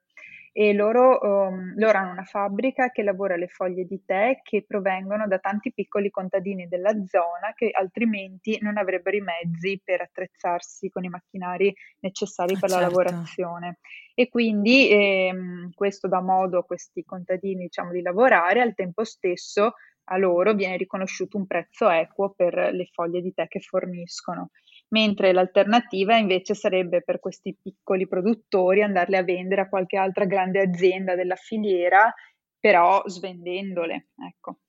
e 0.55 0.71
loro, 0.73 1.19
um, 1.21 1.73
loro 1.77 1.97
hanno 1.97 2.11
una 2.11 2.23
fabbrica 2.23 2.89
che 2.91 3.01
lavora 3.03 3.35
le 3.35 3.47
foglie 3.47 3.85
di 3.85 4.03
tè 4.05 4.39
che 4.43 4.63
provengono 4.65 5.27
da 5.27 5.39
tanti 5.39 5.73
piccoli 5.73 6.11
contadini 6.11 6.67
della 6.67 6.91
zona 7.07 7.53
che 7.55 7.71
altrimenti 7.71 8.59
non 8.61 8.77
avrebbero 8.77 9.17
i 9.17 9.21
mezzi 9.21 9.81
per 9.83 10.01
attrezzarsi 10.01 10.89
con 10.89 11.03
i 11.03 11.09
macchinari 11.09 11.73
necessari 12.01 12.57
Ah, 12.57 12.61
per 12.61 12.69
la 12.69 12.79
certo. 12.79 12.79
lavorazione. 12.79 13.79
E 14.13 14.29
quindi 14.29 14.89
ehm, 14.91 15.71
questo 15.73 16.07
dà 16.07 16.21
modo 16.21 16.59
a 16.59 16.63
questi 16.65 17.03
contadini, 17.03 17.63
diciamo, 17.63 17.91
di 17.91 18.01
lavorare, 18.01 18.61
al 18.61 18.75
tempo 18.75 19.03
stesso 19.03 19.73
a 20.07 20.17
loro 20.17 20.53
viene 20.53 20.77
riconosciuto 20.77 21.37
un 21.37 21.47
prezzo 21.47 21.89
equo 21.89 22.33
per 22.35 22.53
le 22.73 22.85
foglie 22.91 23.21
di 23.21 23.33
tè 23.33 23.47
che 23.47 23.59
forniscono 23.61 24.49
mentre 24.93 25.33
l'alternativa 25.33 26.15
invece 26.17 26.53
sarebbe 26.53 27.01
per 27.01 27.19
questi 27.19 27.57
piccoli 27.59 28.07
produttori 28.07 28.83
andarle 28.83 29.17
a 29.17 29.23
vendere 29.23 29.61
a 29.61 29.69
qualche 29.69 29.97
altra 29.97 30.25
grande 30.25 30.61
azienda 30.61 31.15
della 31.15 31.35
filiera, 31.35 32.13
però 32.59 33.01
svendendole, 33.07 34.09
ecco. 34.15 34.59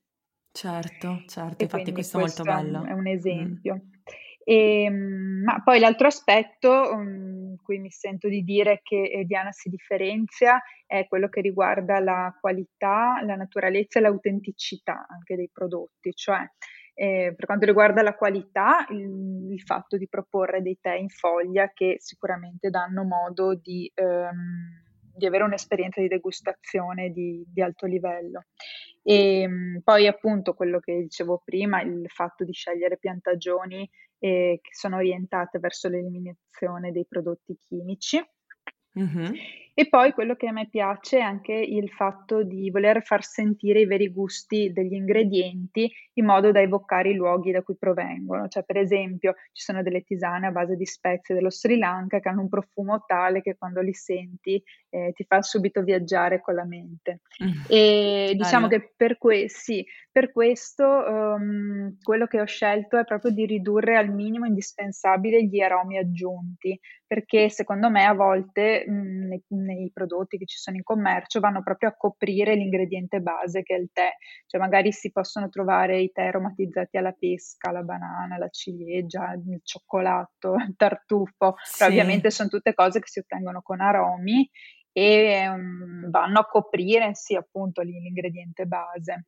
Certo, 0.50 1.24
certo, 1.26 1.62
E 1.62 1.64
infatti 1.64 1.92
questo 1.92 2.16
è 2.16 2.20
molto 2.20 2.44
questo 2.44 2.44
è 2.44 2.54
un, 2.54 2.72
bello. 2.72 2.84
è 2.84 2.92
un 2.92 3.06
Mm. 3.06 3.06
esempio. 3.06 3.80
E, 4.46 4.88
mm, 4.90 5.42
ma 5.44 5.62
poi 5.62 5.78
l'altro 5.80 6.06
aspetto 6.06 6.94
mm, 6.96 7.54
cui 7.62 7.78
mi 7.78 7.90
sento 7.90 8.28
di 8.28 8.42
dire 8.42 8.80
che 8.82 9.02
eh, 9.02 9.24
Diana 9.24 9.52
si 9.52 9.68
differenzia 9.68 10.62
è 10.86 11.06
quello 11.08 11.28
che 11.28 11.40
riguarda 11.40 11.98
la 12.00 12.36
qualità, 12.40 13.20
la 13.24 13.36
naturalezza 13.36 13.98
e 13.98 14.02
l'autenticità 14.02 15.06
anche 15.08 15.34
dei 15.36 15.50
prodotti, 15.52 16.12
cioè 16.14 16.46
eh, 16.94 17.34
per 17.36 17.46
quanto 17.46 17.66
riguarda 17.66 18.02
la 18.02 18.14
qualità, 18.14 18.86
il, 18.90 19.50
il 19.50 19.60
fatto 19.60 19.96
di 19.96 20.08
proporre 20.08 20.62
dei 20.62 20.78
tè 20.80 20.94
in 20.94 21.08
foglia 21.08 21.70
che 21.72 21.96
sicuramente 21.98 22.70
danno 22.70 23.04
modo 23.04 23.54
di, 23.54 23.90
ehm, 23.94 24.82
di 25.14 25.26
avere 25.26 25.44
un'esperienza 25.44 26.00
di 26.00 26.08
degustazione 26.08 27.10
di, 27.10 27.44
di 27.46 27.60
alto 27.60 27.86
livello. 27.86 28.44
E 29.02 29.46
mh, 29.46 29.80
poi 29.82 30.06
appunto 30.06 30.54
quello 30.54 30.78
che 30.80 31.02
dicevo 31.02 31.42
prima, 31.44 31.82
il 31.82 32.08
fatto 32.08 32.44
di 32.44 32.52
scegliere 32.52 32.96
piantagioni 32.96 33.88
eh, 34.18 34.60
che 34.62 34.74
sono 34.74 34.96
orientate 34.96 35.58
verso 35.58 35.88
l'eliminazione 35.88 36.92
dei 36.92 37.04
prodotti 37.06 37.58
chimici 37.58 38.24
Mm-hmm. 38.98 39.34
E 39.74 39.88
poi 39.88 40.12
quello 40.12 40.36
che 40.36 40.46
a 40.46 40.52
me 40.52 40.68
piace 40.68 41.18
è 41.18 41.20
anche 41.20 41.52
il 41.52 41.90
fatto 41.90 42.44
di 42.44 42.70
voler 42.70 43.02
far 43.02 43.24
sentire 43.24 43.80
i 43.80 43.86
veri 43.86 44.08
gusti 44.08 44.72
degli 44.72 44.94
ingredienti 44.94 45.90
in 46.14 46.24
modo 46.24 46.52
da 46.52 46.60
evocare 46.60 47.10
i 47.10 47.14
luoghi 47.14 47.50
da 47.50 47.62
cui 47.62 47.76
provengono. 47.76 48.46
Cioè, 48.46 48.62
per 48.62 48.76
esempio, 48.76 49.34
ci 49.52 49.64
sono 49.64 49.82
delle 49.82 50.02
tisane 50.02 50.46
a 50.46 50.52
base 50.52 50.76
di 50.76 50.86
spezie 50.86 51.34
dello 51.34 51.50
Sri 51.50 51.76
Lanka 51.76 52.20
che 52.20 52.28
hanno 52.28 52.42
un 52.42 52.48
profumo 52.48 53.02
tale 53.04 53.42
che 53.42 53.56
quando 53.56 53.80
li 53.80 53.92
senti 53.92 54.62
eh, 54.90 55.10
ti 55.12 55.24
fa 55.24 55.42
subito 55.42 55.82
viaggiare 55.82 56.40
con 56.40 56.54
la 56.54 56.64
mente. 56.64 57.20
Mm. 57.42 57.62
E 57.74 58.34
diciamo 58.36 58.68
che 58.68 58.92
per, 58.96 59.18
que- 59.18 59.48
sì, 59.48 59.84
per 60.12 60.30
questo 60.30 60.84
um, 60.84 61.96
quello 62.00 62.26
che 62.26 62.40
ho 62.40 62.44
scelto 62.44 62.96
è 62.96 63.04
proprio 63.04 63.32
di 63.32 63.46
ridurre 63.46 63.96
al 63.96 64.12
minimo 64.12 64.46
indispensabile 64.46 65.44
gli 65.44 65.60
aromi 65.60 65.98
aggiunti, 65.98 66.78
perché 67.04 67.48
secondo 67.50 67.90
me 67.90 68.04
a 68.04 68.14
volte 68.14 68.84
mh, 68.86 69.63
nei, 69.64 69.90
prodotti 69.92 70.38
che 70.38 70.46
ci 70.46 70.58
sono 70.58 70.76
in 70.76 70.82
commercio 70.82 71.40
vanno 71.40 71.62
proprio 71.62 71.88
a 71.88 71.96
coprire 71.96 72.54
l'ingrediente 72.54 73.20
base 73.20 73.62
che 73.62 73.74
è 73.74 73.78
il 73.78 73.90
tè, 73.92 74.10
cioè 74.46 74.60
magari 74.60 74.92
si 74.92 75.10
possono 75.10 75.48
trovare 75.48 76.00
i 76.00 76.10
tè 76.12 76.26
aromatizzati 76.26 76.96
alla 76.96 77.12
pesca, 77.12 77.70
alla 77.70 77.82
banana, 77.82 78.34
alla 78.34 78.48
ciliegia, 78.48 79.32
il 79.32 79.60
cioccolato, 79.62 80.54
il 80.66 80.74
tartufo, 80.76 81.54
sì. 81.62 81.82
ovviamente 81.82 82.30
sono 82.30 82.48
tutte 82.48 82.74
cose 82.74 83.00
che 83.00 83.08
si 83.08 83.18
ottengono 83.20 83.62
con 83.62 83.80
aromi 83.80 84.48
e 84.92 85.48
um, 85.48 86.08
vanno 86.08 86.38
a 86.38 86.46
coprire 86.46 87.14
sì 87.14 87.34
appunto 87.34 87.82
l'ingrediente 87.82 88.64
base. 88.66 89.24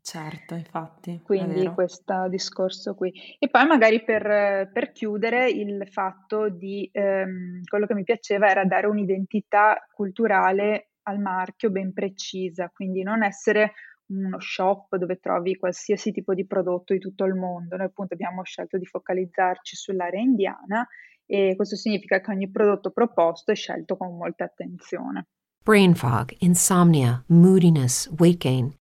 Certo, 0.00 0.54
infatti. 0.54 1.20
Quindi 1.22 1.66
questo 1.74 2.28
discorso 2.28 2.94
qui. 2.94 3.12
E 3.38 3.48
poi 3.48 3.66
magari 3.66 4.02
per, 4.02 4.70
per 4.72 4.92
chiudere 4.92 5.50
il 5.50 5.86
fatto 5.90 6.48
di 6.48 6.88
ehm, 6.90 7.62
quello 7.64 7.86
che 7.86 7.94
mi 7.94 8.04
piaceva 8.04 8.48
era 8.48 8.64
dare 8.64 8.86
un'identità 8.86 9.86
culturale 9.92 10.92
al 11.02 11.18
marchio 11.18 11.70
ben 11.70 11.92
precisa, 11.92 12.70
quindi 12.72 13.02
non 13.02 13.22
essere 13.22 13.72
uno 14.08 14.40
shop 14.40 14.96
dove 14.96 15.18
trovi 15.18 15.56
qualsiasi 15.56 16.12
tipo 16.12 16.34
di 16.34 16.46
prodotto 16.46 16.92
di 16.92 16.98
tutto 16.98 17.24
il 17.24 17.34
mondo. 17.34 17.76
Noi 17.76 17.86
appunto 17.86 18.14
abbiamo 18.14 18.42
scelto 18.44 18.78
di 18.78 18.86
focalizzarci 18.86 19.76
sull'area 19.76 20.20
indiana 20.20 20.86
e 21.26 21.54
questo 21.56 21.76
significa 21.76 22.20
che 22.20 22.30
ogni 22.30 22.50
prodotto 22.50 22.90
proposto 22.90 23.52
è 23.52 23.54
scelto 23.54 23.96
con 23.96 24.16
molta 24.16 24.44
attenzione. 24.44 25.26
Brain 25.62 25.94
fog, 25.94 26.34
insomnia, 26.38 27.22
moodiness, 27.26 28.08
weight 28.18 28.38
gain. 28.38 28.77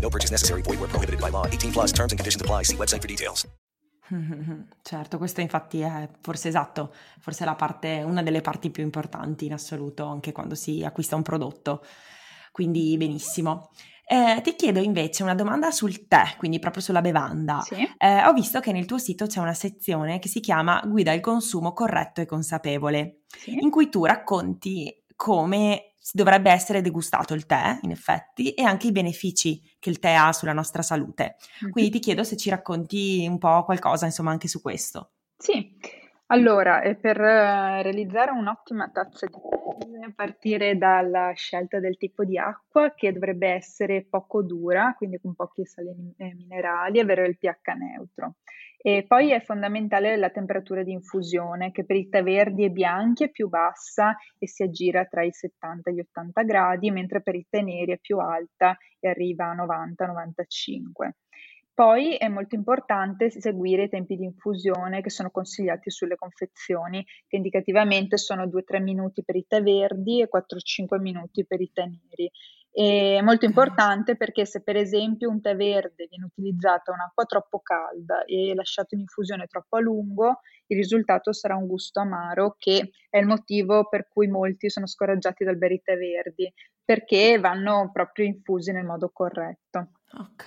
No 0.00 0.08
purchase 0.08 0.32
necessary. 0.32 0.62
Void 0.62 0.80
where 0.80 0.88
prohibited 0.88 1.20
by 1.20 1.30
law. 1.30 1.46
18 1.46 1.72
plus 1.72 1.92
terms 1.92 2.12
and 2.12 2.18
conditions 2.18 2.40
apply. 2.40 2.64
See 2.64 2.76
website 2.76 3.00
for 3.00 3.08
details. 3.08 3.46
Certo, 4.82 5.18
questo 5.18 5.40
infatti 5.40 5.80
è 5.80 6.08
forse 6.20 6.48
esatto, 6.48 6.92
forse 7.20 7.44
la 7.44 7.54
parte, 7.54 8.02
una 8.04 8.22
delle 8.22 8.40
parti 8.40 8.70
più 8.70 8.82
importanti 8.82 9.46
in 9.46 9.52
assoluto 9.52 10.04
anche 10.04 10.32
quando 10.32 10.54
si 10.54 10.82
acquista 10.84 11.16
un 11.16 11.22
prodotto. 11.22 11.84
Quindi 12.50 12.96
benissimo. 12.96 13.70
Eh, 14.04 14.40
ti 14.42 14.56
chiedo 14.56 14.80
invece 14.80 15.22
una 15.22 15.36
domanda 15.36 15.70
sul 15.70 16.08
tè, 16.08 16.34
quindi 16.36 16.58
proprio 16.58 16.82
sulla 16.82 17.00
bevanda. 17.00 17.60
Sì. 17.60 17.88
Eh, 17.96 18.26
ho 18.26 18.32
visto 18.32 18.58
che 18.58 18.72
nel 18.72 18.84
tuo 18.84 18.98
sito 18.98 19.26
c'è 19.26 19.38
una 19.38 19.54
sezione 19.54 20.18
che 20.18 20.26
si 20.26 20.40
chiama 20.40 20.82
Guida 20.84 21.12
al 21.12 21.20
consumo 21.20 21.72
corretto 21.72 22.20
e 22.20 22.26
consapevole, 22.26 23.20
sì. 23.28 23.56
in 23.60 23.70
cui 23.70 23.88
tu 23.88 24.04
racconti 24.04 25.04
come 25.14 25.89
dovrebbe 26.12 26.50
essere 26.50 26.80
degustato 26.80 27.34
il 27.34 27.46
tè, 27.46 27.78
in 27.82 27.90
effetti, 27.90 28.52
e 28.52 28.62
anche 28.62 28.88
i 28.88 28.92
benefici 28.92 29.60
che 29.78 29.90
il 29.90 29.98
tè 29.98 30.12
ha 30.12 30.32
sulla 30.32 30.52
nostra 30.52 30.82
salute. 30.82 31.36
Quindi 31.70 31.90
ti 31.90 31.98
chiedo 31.98 32.24
se 32.24 32.36
ci 32.36 32.50
racconti 32.50 33.26
un 33.28 33.38
po' 33.38 33.64
qualcosa, 33.64 34.06
insomma, 34.06 34.30
anche 34.30 34.48
su 34.48 34.60
questo. 34.60 35.12
Sì. 35.36 35.76
Allora, 36.32 36.80
per 36.94 37.20
eh, 37.20 37.82
realizzare 37.82 38.30
un'ottima 38.30 38.88
tazza 38.90 39.26
di 39.26 39.32
tè 39.32 39.84
bisogna 39.84 40.12
partire 40.14 40.78
dalla 40.78 41.32
scelta 41.34 41.80
del 41.80 41.96
tipo 41.96 42.24
di 42.24 42.38
acqua 42.38 42.94
che 42.94 43.12
dovrebbe 43.12 43.48
essere 43.48 44.06
poco 44.08 44.40
dura, 44.44 44.94
quindi 44.96 45.18
con 45.18 45.34
pochi 45.34 45.66
sali 45.66 45.88
eh, 46.18 46.34
minerali 46.36 47.00
avere 47.00 47.26
il 47.26 47.36
pH 47.36 47.74
neutro. 47.76 48.36
E 48.80 49.04
poi 49.08 49.32
è 49.32 49.40
fondamentale 49.40 50.16
la 50.16 50.30
temperatura 50.30 50.84
di 50.84 50.92
infusione 50.92 51.72
che 51.72 51.84
per 51.84 51.96
i 51.96 52.08
tè 52.08 52.22
verdi 52.22 52.62
e 52.62 52.70
bianchi 52.70 53.24
è 53.24 53.30
più 53.30 53.48
bassa 53.48 54.16
e 54.38 54.46
si 54.46 54.62
aggira 54.62 55.06
tra 55.06 55.24
i 55.24 55.32
70 55.32 55.90
e 55.90 55.94
gli 55.94 56.00
80 56.00 56.42
gradi, 56.44 56.92
mentre 56.92 57.22
per 57.22 57.34
i 57.34 57.44
tè 57.50 57.60
neri 57.60 57.90
è 57.90 57.98
più 57.98 58.18
alta 58.18 58.76
e 59.00 59.08
arriva 59.08 59.46
a 59.50 59.56
90-95. 59.56 61.10
Poi 61.74 62.16
è 62.16 62.28
molto 62.28 62.54
importante 62.56 63.30
seguire 63.30 63.84
i 63.84 63.88
tempi 63.88 64.16
di 64.16 64.24
infusione 64.24 65.00
che 65.00 65.08
sono 65.08 65.30
consigliati 65.30 65.90
sulle 65.90 66.16
confezioni, 66.16 67.04
che 67.26 67.36
indicativamente 67.36 68.18
sono 68.18 68.46
2-3 68.46 68.82
minuti 68.82 69.24
per 69.24 69.36
i 69.36 69.46
tè 69.48 69.62
verdi 69.62 70.20
e 70.20 70.28
4-5 70.28 71.00
minuti 71.00 71.46
per 71.46 71.60
i 71.60 71.70
tè 71.72 71.86
neri. 71.86 72.30
È 72.72 73.20
molto 73.22 73.46
importante 73.46 74.16
perché 74.16 74.44
se 74.46 74.62
per 74.62 74.76
esempio 74.76 75.28
un 75.28 75.40
tè 75.40 75.56
verde 75.56 76.06
viene 76.08 76.26
utilizzato 76.26 76.92
un'acqua 76.92 77.24
troppo 77.24 77.60
calda 77.60 78.24
e 78.24 78.54
lasciato 78.54 78.94
in 78.94 79.00
infusione 79.00 79.46
troppo 79.46 79.76
a 79.76 79.80
lungo, 79.80 80.40
il 80.66 80.76
risultato 80.76 81.32
sarà 81.32 81.56
un 81.56 81.66
gusto 81.66 82.00
amaro 82.00 82.54
che 82.58 82.90
è 83.08 83.18
il 83.18 83.26
motivo 83.26 83.88
per 83.88 84.06
cui 84.08 84.28
molti 84.28 84.70
sono 84.70 84.86
scoraggiati 84.86 85.44
dal 85.44 85.56
bere 85.56 85.74
i 85.74 85.82
tè 85.82 85.96
verdi, 85.96 86.52
perché 86.84 87.38
vanno 87.40 87.90
proprio 87.92 88.26
infusi 88.26 88.70
nel 88.70 88.84
modo 88.84 89.10
corretto. 89.12 89.99
Ok. 90.12 90.44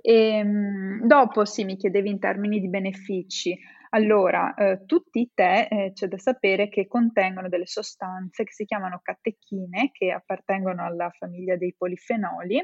E, 0.00 0.12
ehm, 0.38 1.06
dopo 1.06 1.44
sì, 1.44 1.64
mi 1.64 1.76
chiedevi 1.76 2.10
in 2.10 2.18
termini 2.18 2.60
di 2.60 2.68
benefici. 2.68 3.56
Allora, 3.90 4.54
eh, 4.54 4.84
tutti 4.86 5.20
i 5.20 5.30
tè 5.32 5.68
eh, 5.70 5.92
c'è 5.92 6.08
da 6.08 6.18
sapere 6.18 6.68
che 6.68 6.88
contengono 6.88 7.48
delle 7.48 7.66
sostanze 7.66 8.42
che 8.42 8.52
si 8.52 8.64
chiamano 8.64 9.00
catechine, 9.00 9.90
che 9.92 10.10
appartengono 10.10 10.84
alla 10.84 11.10
famiglia 11.16 11.56
dei 11.56 11.74
polifenoli 11.78 12.58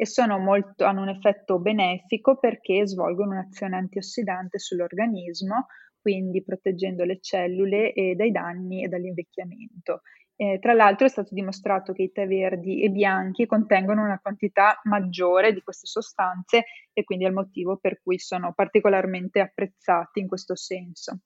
e 0.00 0.06
molto, 0.38 0.84
hanno 0.84 1.02
un 1.02 1.08
effetto 1.08 1.58
benefico 1.58 2.38
perché 2.38 2.86
svolgono 2.86 3.32
un'azione 3.32 3.76
antiossidante 3.76 4.60
sull'organismo, 4.60 5.66
quindi 6.00 6.44
proteggendo 6.44 7.02
le 7.02 7.18
cellule 7.20 7.92
dai 8.14 8.30
danni 8.30 8.84
e 8.84 8.88
dall'invecchiamento. 8.88 10.02
Eh, 10.40 10.60
tra 10.60 10.72
l'altro 10.72 11.04
è 11.04 11.08
stato 11.08 11.34
dimostrato 11.34 11.92
che 11.92 12.02
i 12.02 12.12
tè 12.12 12.28
verdi 12.28 12.80
e 12.84 12.90
bianchi 12.90 13.44
contengono 13.44 14.04
una 14.04 14.20
quantità 14.20 14.78
maggiore 14.84 15.52
di 15.52 15.62
queste 15.62 15.88
sostanze 15.88 16.64
e 16.92 17.02
quindi 17.02 17.24
è 17.24 17.28
il 17.28 17.34
motivo 17.34 17.76
per 17.76 18.00
cui 18.00 18.20
sono 18.20 18.52
particolarmente 18.54 19.40
apprezzati 19.40 20.20
in 20.20 20.28
questo 20.28 20.54
senso. 20.54 21.22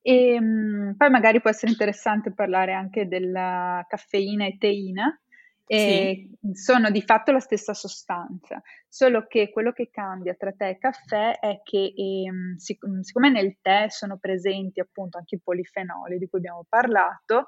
E, 0.00 0.34
ehm, 0.34 0.44
mh, 0.44 0.94
poi 0.96 1.10
magari 1.10 1.40
può 1.40 1.50
essere 1.50 1.72
interessante 1.72 2.32
parlare 2.32 2.72
anche 2.72 3.08
della 3.08 3.84
caffeina 3.88 4.46
e 4.46 4.56
teina, 4.58 5.20
e 5.68 6.28
sì. 6.40 6.52
sono 6.52 6.90
di 6.92 7.02
fatto 7.02 7.32
la 7.32 7.40
stessa 7.40 7.74
sostanza, 7.74 8.62
solo 8.88 9.26
che 9.26 9.50
quello 9.50 9.72
che 9.72 9.90
cambia 9.90 10.34
tra 10.34 10.52
tè 10.52 10.68
e 10.68 10.78
caffè 10.78 11.40
è 11.40 11.60
che 11.64 11.92
ehm, 11.96 12.54
sic- 12.54 12.86
siccome 13.00 13.30
nel 13.30 13.58
tè 13.60 13.86
sono 13.88 14.16
presenti 14.16 14.78
appunto 14.78 15.18
anche 15.18 15.34
i 15.34 15.40
polifenoli 15.42 16.18
di 16.18 16.28
cui 16.28 16.38
abbiamo 16.38 16.64
parlato, 16.68 17.46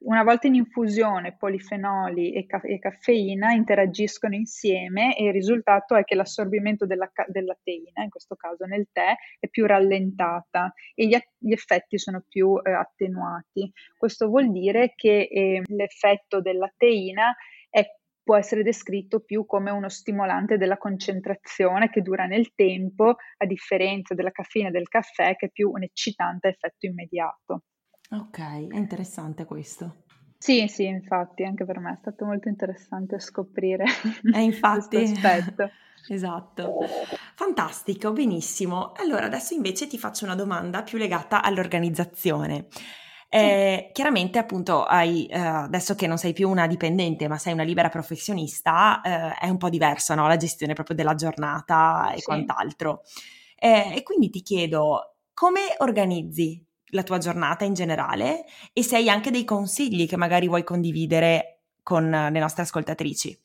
una 0.00 0.22
volta 0.22 0.46
in 0.46 0.54
infusione 0.54 1.36
polifenoli 1.36 2.32
e, 2.32 2.46
ca- 2.46 2.60
e, 2.60 2.78
caffeina 2.78 3.52
interagiscono 3.52 4.34
insieme 4.34 5.16
e 5.16 5.26
il 5.26 5.32
risultato 5.32 5.96
è 5.96 6.04
che 6.04 6.14
l'assorbimento 6.14 6.86
della, 6.86 7.10
ca- 7.12 7.26
della, 7.28 7.58
teina, 7.62 8.02
in 8.02 8.10
questo 8.10 8.36
caso 8.36 8.64
nel 8.64 8.88
tè, 8.92 9.14
è 9.40 9.48
più 9.48 9.66
rallentata 9.66 10.72
e 10.94 11.06
gli, 11.06 11.14
a- 11.14 11.22
gli 11.36 11.52
effetti 11.52 11.98
sono 11.98 12.22
più 12.28 12.60
eh, 12.62 12.70
attenuati. 12.70 13.70
Questo 13.96 14.28
vuol 14.28 14.52
dire 14.52 14.92
che 14.94 15.28
eh, 15.30 15.62
l'effetto 15.66 16.40
della 16.40 16.72
teina 16.76 17.34
è 17.68 17.84
può 18.28 18.36
essere 18.36 18.62
descritto 18.62 19.20
più 19.20 19.46
come 19.46 19.70
uno 19.70 19.88
stimolante 19.88 20.58
della 20.58 20.76
concentrazione 20.76 21.88
che 21.88 22.02
dura 22.02 22.26
nel 22.26 22.52
tempo, 22.54 23.16
a 23.38 23.46
differenza 23.46 24.12
della 24.12 24.30
caffeina 24.30 24.68
e 24.68 24.70
del 24.70 24.86
caffè 24.86 25.34
che 25.34 25.46
è 25.46 25.50
più 25.50 25.70
un 25.70 25.82
eccitante 25.82 26.48
effetto 26.48 26.84
immediato. 26.84 27.62
Ok, 28.10 28.38
è 28.38 28.76
interessante 28.76 29.44
questo. 29.44 30.04
Sì, 30.38 30.66
sì, 30.68 30.84
infatti, 30.84 31.42
anche 31.44 31.64
per 31.64 31.78
me 31.78 31.92
è 31.92 31.96
stato 32.00 32.24
molto 32.24 32.48
interessante 32.48 33.18
scoprire 33.18 33.84
eh, 34.32 34.40
infatti, 34.40 34.96
questo 34.96 35.26
aspetto. 35.26 35.70
Esatto, 36.10 36.78
fantastico, 37.34 38.12
benissimo. 38.12 38.92
Allora, 38.92 39.26
adesso 39.26 39.52
invece 39.52 39.86
ti 39.88 39.98
faccio 39.98 40.24
una 40.24 40.36
domanda 40.36 40.82
più 40.82 40.96
legata 40.96 41.42
all'organizzazione. 41.42 42.68
Eh, 43.28 43.90
chiaramente, 43.92 44.38
appunto, 44.38 44.84
hai, 44.84 45.26
eh, 45.26 45.38
adesso 45.38 45.94
che 45.94 46.06
non 46.06 46.16
sei 46.16 46.32
più 46.32 46.48
una 46.48 46.66
dipendente, 46.66 47.28
ma 47.28 47.36
sei 47.36 47.52
una 47.52 47.64
libera 47.64 47.90
professionista, 47.90 49.02
eh, 49.02 49.34
è 49.34 49.50
un 49.50 49.58
po' 49.58 49.68
diversa 49.68 50.14
no? 50.14 50.26
la 50.26 50.38
gestione 50.38 50.72
proprio 50.72 50.96
della 50.96 51.14
giornata 51.14 52.12
e 52.12 52.18
sì. 52.18 52.24
quant'altro. 52.24 53.02
Eh, 53.54 53.96
e 53.96 54.02
quindi 54.02 54.30
ti 54.30 54.40
chiedo, 54.40 55.16
come 55.34 55.74
organizzi 55.78 56.64
la 56.90 57.02
tua 57.02 57.18
giornata 57.18 57.64
in 57.64 57.74
generale 57.74 58.44
e 58.72 58.82
se 58.82 58.96
hai 58.96 59.08
anche 59.08 59.30
dei 59.30 59.44
consigli 59.44 60.06
che 60.06 60.16
magari 60.16 60.46
vuoi 60.46 60.64
condividere 60.64 61.60
con 61.82 62.08
le 62.08 62.38
nostre 62.38 62.62
ascoltatrici. 62.62 63.38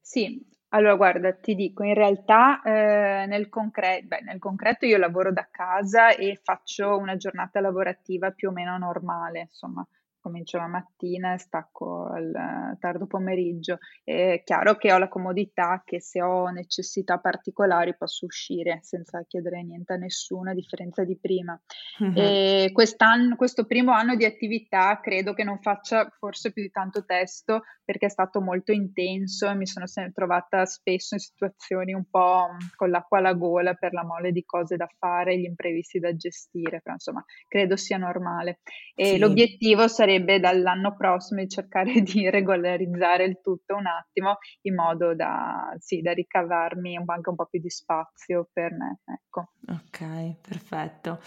Sì, 0.00 0.40
allora 0.68 0.94
guarda, 0.94 1.32
ti 1.32 1.54
dico, 1.54 1.82
in 1.82 1.94
realtà 1.94 2.62
eh, 2.62 3.26
nel, 3.26 3.48
concre- 3.48 4.02
beh, 4.04 4.20
nel 4.22 4.38
concreto 4.38 4.86
io 4.86 4.98
lavoro 4.98 5.32
da 5.32 5.48
casa 5.50 6.14
e 6.14 6.40
faccio 6.42 6.96
una 6.96 7.16
giornata 7.16 7.60
lavorativa 7.60 8.30
più 8.30 8.48
o 8.48 8.52
meno 8.52 8.76
normale, 8.78 9.40
insomma, 9.40 9.86
comincio 10.22 10.56
la 10.56 10.68
mattina 10.68 11.34
e 11.34 11.38
stacco 11.38 12.06
al 12.06 12.76
tardo 12.78 13.06
pomeriggio. 13.06 13.78
È 14.02 14.40
chiaro 14.44 14.76
che 14.76 14.92
ho 14.92 14.98
la 14.98 15.08
comodità 15.08 15.82
che 15.84 16.00
se 16.00 16.22
ho 16.22 16.48
necessità 16.48 17.18
particolari 17.18 17.96
posso 17.96 18.24
uscire 18.24 18.78
senza 18.82 19.22
chiedere 19.26 19.62
niente 19.62 19.94
a 19.94 19.96
nessuno, 19.96 20.50
a 20.50 20.54
differenza 20.54 21.04
di 21.04 21.18
prima. 21.18 21.60
Mm-hmm. 22.02 22.14
E 22.16 22.70
quest'anno, 22.72 23.36
questo 23.36 23.66
primo 23.66 23.92
anno 23.92 24.14
di 24.14 24.24
attività 24.24 25.00
credo 25.02 25.34
che 25.34 25.44
non 25.44 25.58
faccia 25.60 26.08
forse 26.18 26.52
più 26.52 26.62
di 26.62 26.70
tanto 26.70 27.04
testo 27.04 27.62
perché 27.84 28.06
è 28.06 28.10
stato 28.10 28.40
molto 28.40 28.70
intenso 28.70 29.50
e 29.50 29.54
mi 29.56 29.66
sono 29.66 29.86
trovata 30.14 30.64
spesso 30.64 31.14
in 31.14 31.20
situazioni 31.20 31.92
un 31.92 32.04
po' 32.08 32.46
con 32.76 32.90
l'acqua 32.90 33.18
alla 33.18 33.34
gola 33.34 33.74
per 33.74 33.92
la 33.92 34.04
mole 34.04 34.30
di 34.30 34.44
cose 34.44 34.76
da 34.76 34.88
fare, 34.98 35.36
gli 35.36 35.44
imprevisti 35.44 35.98
da 35.98 36.14
gestire, 36.14 36.80
però 36.80 36.94
insomma 36.94 37.24
credo 37.48 37.76
sia 37.76 37.96
normale. 37.96 38.60
E 38.94 39.06
sì. 39.06 39.18
l'obiettivo 39.18 39.88
sarebbe 39.88 40.11
sarebbe 40.12 40.40
dall'anno 40.40 40.94
prossimo 40.94 41.40
di 41.40 41.48
cercare 41.48 41.92
di 42.02 42.28
regolarizzare 42.28 43.24
il 43.24 43.40
tutto 43.42 43.74
un 43.74 43.86
attimo 43.86 44.38
in 44.62 44.74
modo 44.74 45.14
da, 45.14 45.74
sì, 45.78 46.00
da 46.00 46.12
ricavarmi 46.12 46.96
anche 47.06 47.28
un 47.28 47.36
po' 47.36 47.46
più 47.46 47.60
di 47.60 47.70
spazio 47.70 48.48
per 48.52 48.72
me. 48.72 49.00
Ecco. 49.04 49.52
Ok, 49.68 50.36
perfetto. 50.46 51.20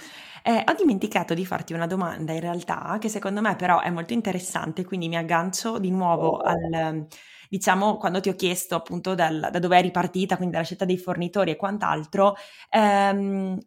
Eh, 0.44 0.64
ho 0.66 0.74
dimenticato 0.78 1.34
di 1.34 1.46
farti 1.46 1.74
una 1.74 1.88
domanda 1.88 2.34
in 2.34 2.42
realtà 2.42 2.98
che 3.00 3.10
secondo 3.10 3.42
me 3.42 3.56
però 3.56 3.82
è 3.82 3.90
molto 3.90 4.14
interessante, 4.14 4.86
quindi 4.86 5.08
mi 5.08 5.18
aggancio 5.18 5.80
di 5.80 5.90
nuovo 5.90 6.38
al 6.38 7.08
diciamo, 7.48 7.98
quando 7.98 8.20
ti 8.20 8.30
ho 8.30 8.36
chiesto 8.36 8.76
appunto 8.76 9.14
dal, 9.16 9.50
da 9.52 9.60
dove 9.60 9.78
eri 9.78 9.92
partita, 9.92 10.36
quindi 10.36 10.54
dalla 10.54 10.66
scelta 10.66 10.84
dei 10.84 10.98
fornitori 10.98 11.52
e 11.52 11.56
quant'altro, 11.56 12.36
ehm, 12.70 13.58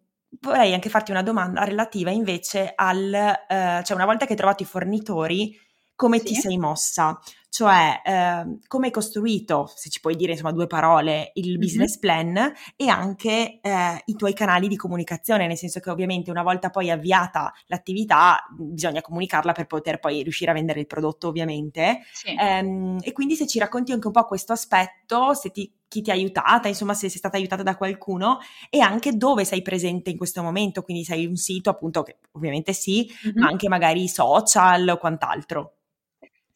vorrei 0.40 0.74
anche 0.74 0.88
farti 0.88 1.10
una 1.10 1.22
domanda 1.22 1.64
relativa 1.64 2.10
invece 2.10 2.72
al, 2.74 3.12
eh, 3.12 3.82
cioè 3.84 3.96
una 3.96 4.04
volta 4.04 4.24
che 4.24 4.32
hai 4.32 4.38
trovato 4.38 4.62
i 4.62 4.66
fornitori, 4.66 5.56
come 5.94 6.18
sì. 6.18 6.26
ti 6.26 6.34
sei 6.34 6.58
mossa? 6.58 7.18
Cioè, 7.50 8.02
eh, 8.04 8.58
come 8.68 8.86
hai 8.86 8.92
costruito, 8.92 9.68
se 9.74 9.88
ci 9.88 10.00
puoi 10.00 10.14
dire 10.14 10.32
insomma 10.32 10.52
due 10.52 10.68
parole, 10.68 11.32
il 11.34 11.48
mm-hmm. 11.48 11.58
business 11.58 11.98
plan 11.98 12.52
e 12.76 12.88
anche 12.88 13.58
eh, 13.60 14.02
i 14.04 14.14
tuoi 14.14 14.32
canali 14.32 14.68
di 14.68 14.76
comunicazione, 14.76 15.46
nel 15.48 15.56
senso 15.56 15.80
che 15.80 15.90
ovviamente 15.90 16.30
una 16.30 16.42
volta 16.44 16.70
poi 16.70 16.90
avviata 16.90 17.52
l'attività 17.66 18.46
bisogna 18.56 19.00
comunicarla 19.00 19.52
per 19.52 19.66
poter 19.66 19.98
poi 19.98 20.22
riuscire 20.22 20.52
a 20.52 20.54
vendere 20.54 20.80
il 20.80 20.86
prodotto 20.86 21.26
ovviamente. 21.26 22.02
Sì. 22.12 22.28
Eh, 22.28 22.96
e 23.00 23.12
quindi 23.12 23.34
se 23.34 23.46
ci 23.48 23.58
racconti 23.58 23.90
anche 23.90 24.06
un 24.06 24.12
po' 24.12 24.24
questo 24.24 24.52
aspetto, 24.52 25.34
se 25.34 25.50
ti 25.50 25.72
chi 25.88 26.02
ti 26.02 26.10
ha 26.10 26.14
aiutata, 26.14 26.68
insomma 26.68 26.94
se 26.94 27.08
sei 27.08 27.18
stata 27.18 27.36
aiutata 27.36 27.62
da 27.62 27.76
qualcuno 27.76 28.38
e 28.70 28.80
anche 28.80 29.16
dove 29.16 29.44
sei 29.44 29.62
presente 29.62 30.10
in 30.10 30.16
questo 30.16 30.42
momento, 30.42 30.82
quindi 30.82 31.04
sei 31.04 31.26
un 31.26 31.36
sito 31.36 31.70
appunto 31.70 32.02
che 32.02 32.18
ovviamente 32.32 32.72
sì, 32.72 33.10
mm-hmm. 33.26 33.38
ma 33.38 33.48
anche 33.48 33.68
magari 33.68 34.06
social 34.06 34.88
o 34.88 34.98
quant'altro. 34.98 35.72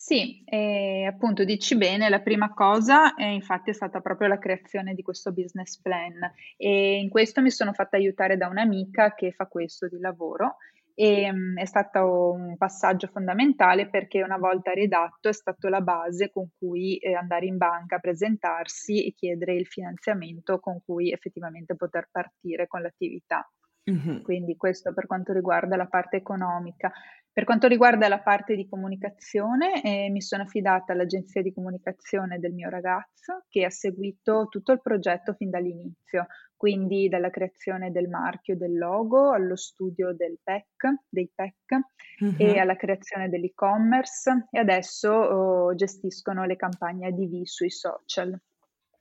Sì, 0.03 0.42
e 0.45 1.07
appunto 1.07 1.45
dici 1.45 1.77
bene, 1.77 2.09
la 2.09 2.18
prima 2.18 2.53
cosa 2.53 3.14
è 3.14 3.25
infatti 3.25 3.71
è 3.71 3.73
stata 3.73 4.01
proprio 4.01 4.27
la 4.27 4.38
creazione 4.38 4.95
di 4.95 5.03
questo 5.03 5.31
business 5.31 5.81
plan 5.81 6.18
e 6.57 6.97
in 6.97 7.09
questo 7.09 7.40
mi 7.40 7.53
sono 7.53 7.73
fatta 7.73 7.99
aiutare 7.99 8.37
da 8.37 8.49
un'amica 8.49 9.14
che 9.14 9.31
fa 9.31 9.47
questo 9.47 9.87
di 9.87 10.01
lavoro 10.01 10.57
e 10.94 11.31
um, 11.31 11.59
è 11.59 11.64
stato 11.64 12.33
un 12.33 12.57
passaggio 12.57 13.07
fondamentale 13.09 13.88
perché 13.88 14.22
una 14.22 14.38
volta 14.38 14.72
redatto 14.72 15.28
è 15.28 15.33
stato 15.33 15.68
la 15.68 15.81
base 15.81 16.31
con 16.31 16.48
cui 16.59 16.96
eh, 16.98 17.14
andare 17.14 17.46
in 17.46 17.57
banca, 17.57 17.98
presentarsi 17.98 19.07
e 19.07 19.12
chiedere 19.12 19.55
il 19.55 19.66
finanziamento 19.66 20.59
con 20.59 20.81
cui 20.85 21.12
effettivamente 21.12 21.74
poter 21.76 22.09
partire 22.11 22.66
con 22.66 22.83
l'attività. 22.83 23.48
Mm-hmm. 23.90 24.22
Quindi 24.22 24.57
questo 24.57 24.92
per 24.92 25.07
quanto 25.07 25.33
riguarda 25.33 25.76
la 25.76 25.87
parte 25.87 26.16
economica. 26.16 26.92
Per 27.33 27.44
quanto 27.44 27.66
riguarda 27.66 28.09
la 28.09 28.20
parte 28.20 28.55
di 28.55 28.68
comunicazione, 28.68 29.83
eh, 29.83 30.11
mi 30.11 30.20
sono 30.20 30.42
affidata 30.42 30.92
all'agenzia 30.92 31.40
di 31.40 31.52
comunicazione 31.52 32.38
del 32.38 32.52
mio 32.52 32.68
ragazzo 32.68 33.44
che 33.48 33.64
ha 33.64 33.70
seguito 33.70 34.48
tutto 34.50 34.72
il 34.72 34.83
progetto 34.83 35.33
fin 35.33 35.48
dall'inizio, 35.48 36.26
quindi 36.62 37.09
dalla 37.09 37.31
creazione 37.31 37.90
del 37.90 38.07
marchio, 38.09 38.57
del 38.57 38.79
logo, 38.79 39.33
allo 39.33 39.57
studio 39.57 40.14
del 40.14 40.38
PEC, 40.40 41.09
dei 41.09 41.29
PEC 41.35 42.25
mm-hmm. 42.25 42.37
e 42.38 42.61
alla 42.61 42.77
creazione 42.77 43.29
dell'e-commerce 43.29 44.46
e 44.48 44.61
adesso 44.61 45.11
oh, 45.11 45.75
gestiscono 45.75 46.44
le 46.44 46.55
campagne 46.55 47.09
ADV 47.09 47.42
sui 47.42 47.68
social. 47.68 48.40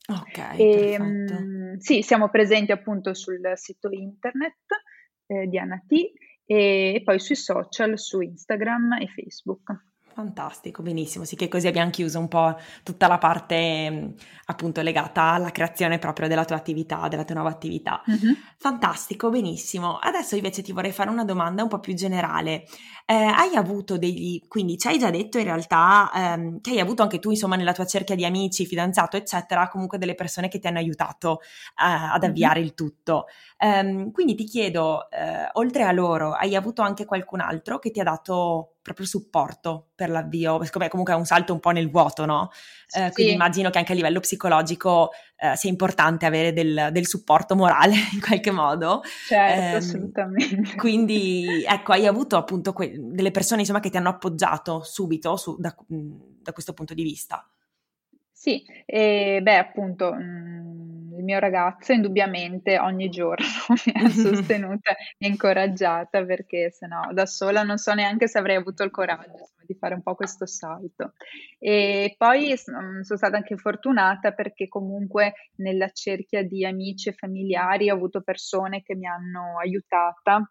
Ok, 0.08 0.58
e. 0.58 1.00
Mh, 1.00 1.78
sì, 1.78 2.02
siamo 2.02 2.30
presenti 2.30 2.72
appunto 2.72 3.14
sul 3.14 3.40
sito 3.54 3.90
internet 3.92 4.66
eh, 5.28 5.46
di 5.46 5.60
Anat 5.60 5.92
e 6.44 7.02
poi 7.06 7.20
sui 7.20 7.36
social, 7.36 8.00
su 8.00 8.22
Instagram 8.22 8.94
e 8.94 9.06
Facebook. 9.06 9.91
Fantastico, 10.14 10.82
benissimo, 10.82 11.24
sì 11.24 11.36
che 11.36 11.48
così 11.48 11.68
abbiamo 11.68 11.90
chiuso 11.90 12.20
un 12.20 12.28
po' 12.28 12.58
tutta 12.84 13.08
la 13.08 13.18
parte 13.18 14.16
appunto 14.46 14.82
legata 14.82 15.32
alla 15.32 15.52
creazione 15.52 16.00
proprio 16.00 16.28
della 16.28 16.44
tua 16.44 16.58
attività, 16.58 17.08
della 17.08 17.24
tua 17.24 17.36
nuova 17.36 17.50
attività. 17.50 18.02
Mm-hmm. 18.10 18.34
Fantastico, 18.58 19.30
benissimo. 19.30 19.98
Adesso 19.98 20.36
invece 20.36 20.62
ti 20.62 20.74
vorrei 20.74 20.92
fare 20.92 21.10
una 21.10 21.24
domanda 21.24 21.64
un 21.64 21.70
po' 21.70 21.80
più 21.80 21.94
generale. 21.94 22.66
Eh, 23.06 23.14
hai 23.14 23.56
avuto 23.56 23.98
degli, 23.98 24.46
quindi 24.48 24.78
ci 24.78 24.88
hai 24.88 25.00
già 25.00 25.10
detto 25.10 25.38
in 25.38 25.46
realtà 25.46 26.12
ehm, 26.14 26.62
che 26.62 26.72
hai 26.72 26.80
avuto 26.80 27.04
anche 27.04 27.20
tu 27.20 27.30
insomma 27.30 27.56
nella 27.56 27.74
tua 27.74 27.86
cerchia 27.86 28.16
di 28.16 28.26
amici, 28.26 28.66
fidanzato 28.66 29.16
eccetera, 29.16 29.70
comunque 29.70 29.98
delle 29.98 30.16
persone 30.16 30.50
che 30.50 30.60
ti 30.60 30.68
hanno 30.68 30.80
aiutato 30.80 31.40
eh, 31.42 32.14
ad 32.14 32.24
avviare 32.24 32.60
mm-hmm. 32.60 32.68
il 32.68 32.74
tutto. 32.74 33.26
Um, 33.60 34.12
quindi 34.12 34.36
ti 34.36 34.44
chiedo, 34.44 35.10
eh, 35.12 35.48
oltre 35.54 35.84
a 35.84 35.92
loro, 35.92 36.34
hai 36.34 36.56
avuto 36.56 36.82
anche 36.82 37.06
qualcun 37.06 37.42
altro 37.42 37.80
che 37.80 37.92
ti 37.92 38.00
ha 38.00 38.04
dato 38.04 38.74
proprio 38.82 39.06
supporto 39.06 39.92
per 39.96 40.10
l'avvio? 40.10 40.58
Perché 40.58 40.90
comunque 40.90 41.14
è 41.14 41.18
un 41.18 41.26
salto 41.26 41.54
un 41.54 41.60
po' 41.60 41.70
nel 41.72 41.90
vuoto, 41.90 42.26
no? 42.26 42.50
Eh, 42.94 43.08
sì. 43.08 43.12
Quindi 43.12 43.34
immagino 43.34 43.70
che 43.70 43.78
anche 43.78 43.92
a 43.92 43.96
livello 43.96 44.20
psicologico 44.20 45.12
eh, 45.38 45.56
sia 45.56 45.70
importante 45.70 46.26
avere 46.26 46.54
del, 46.54 46.90
del, 46.92 47.08
supporto 47.08 47.56
morale 47.56 47.94
in 48.14 48.22
qualche 48.22 48.52
modo. 48.52 49.02
Certo, 49.28 49.62
ehm, 49.62 49.76
assolutamente. 49.76 50.76
Quindi, 50.76 51.64
ecco, 51.68 51.94
hai 51.94 52.06
avuto 52.06 52.38
appunto 52.38 52.74
que- 52.74 52.96
delle 52.98 53.32
persone 53.32 53.62
insomma 53.62 53.80
che 53.80 53.90
ti 53.90 53.98
hanno 53.98 54.10
appoggiato 54.10 54.84
subito 54.84 55.36
su, 55.38 55.58
da, 55.60 55.76
da, 55.88 56.54
questo 56.54 56.74
punto 56.74 56.94
di 56.94 57.04
vista? 57.04 57.48
Sì, 58.32 58.64
e 58.86 59.40
beh, 59.42 59.58
appunto. 59.58 60.14
Mh 60.14 61.01
il 61.22 61.24
mio 61.24 61.40
ragazzo 61.40 61.94
indubbiamente 61.94 62.80
ogni 62.80 63.10
giorno 63.10 63.46
mi 63.86 63.94
ha 63.94 64.10
sostenuta 64.10 64.92
e 65.18 65.28
incoraggiata 65.28 66.26
perché 66.26 66.72
se 66.72 66.88
no 66.88 67.10
da 67.14 67.26
sola 67.26 67.64
non 67.64 67.78
so 67.78 67.94
neanche 67.94 68.28
se 68.28 68.40
avrei 68.40 68.58
avuto 68.58 68.84
il 68.84 68.92
coraggio 68.92 69.52
di 69.66 69.76
fare 69.76 69.94
un 69.94 70.02
po' 70.02 70.16
questo 70.16 70.46
salto. 70.46 71.14
E 71.58 72.16
poi 72.18 72.58
sono 72.58 73.04
stata 73.04 73.38
anche 73.38 73.56
fortunata 73.56 74.34
perché 74.34 74.68
comunque 74.68 75.34
nella 75.58 75.90
cerchia 75.92 76.44
di 76.44 76.66
amici 76.66 77.10
e 77.10 77.14
familiari 77.14 77.90
ho 77.90 77.96
avuto 77.96 78.22
persone 78.22 78.82
che 78.82 78.96
mi 78.96 79.08
hanno 79.08 79.58
aiutata 79.60 80.46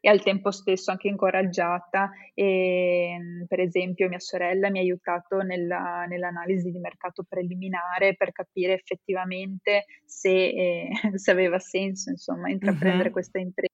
e 0.00 0.08
al 0.08 0.22
tempo 0.22 0.50
stesso 0.50 0.90
anche 0.90 1.08
incoraggiata. 1.08 2.10
E, 2.34 3.14
ehm, 3.14 3.46
per 3.46 3.60
esempio, 3.60 4.08
mia 4.08 4.20
sorella 4.20 4.70
mi 4.70 4.78
ha 4.78 4.82
aiutato 4.82 5.38
nella, 5.42 6.04
nell'analisi 6.06 6.70
di 6.70 6.78
mercato 6.78 7.24
preliminare 7.28 8.14
per 8.14 8.32
capire 8.32 8.74
effettivamente 8.74 9.86
se, 10.04 10.30
eh, 10.30 10.88
se 11.18 11.30
aveva 11.30 11.58
senso 11.58 12.10
insomma, 12.10 12.50
intraprendere 12.50 13.08
uh-huh. 13.08 13.14
questa 13.14 13.38
impresa, 13.38 13.72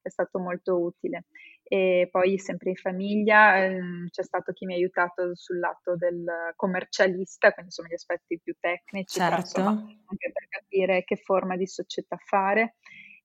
è 0.00 0.08
stato 0.08 0.38
molto 0.38 0.80
utile. 0.80 1.24
e 1.64 2.08
poi 2.10 2.38
sempre 2.38 2.70
in 2.70 2.76
famiglia 2.76 3.64
ehm, 3.64 4.08
c'è 4.08 4.22
stato 4.22 4.52
chi 4.52 4.66
mi 4.66 4.74
ha 4.74 4.76
aiutato 4.76 5.34
sul 5.34 5.58
lato 5.58 5.96
del 5.96 6.24
commercialista, 6.54 7.50
quindi 7.50 7.70
insomma 7.70 7.88
gli 7.88 7.94
aspetti 7.94 8.40
più 8.40 8.54
tecnici, 8.58 9.18
certo. 9.18 9.28
però, 9.28 9.40
insomma, 9.40 9.70
anche 9.70 10.32
per 10.32 10.46
capire 10.48 11.04
che 11.04 11.16
forma 11.16 11.56
di 11.56 11.66
società 11.66 12.16
fare. 12.24 12.76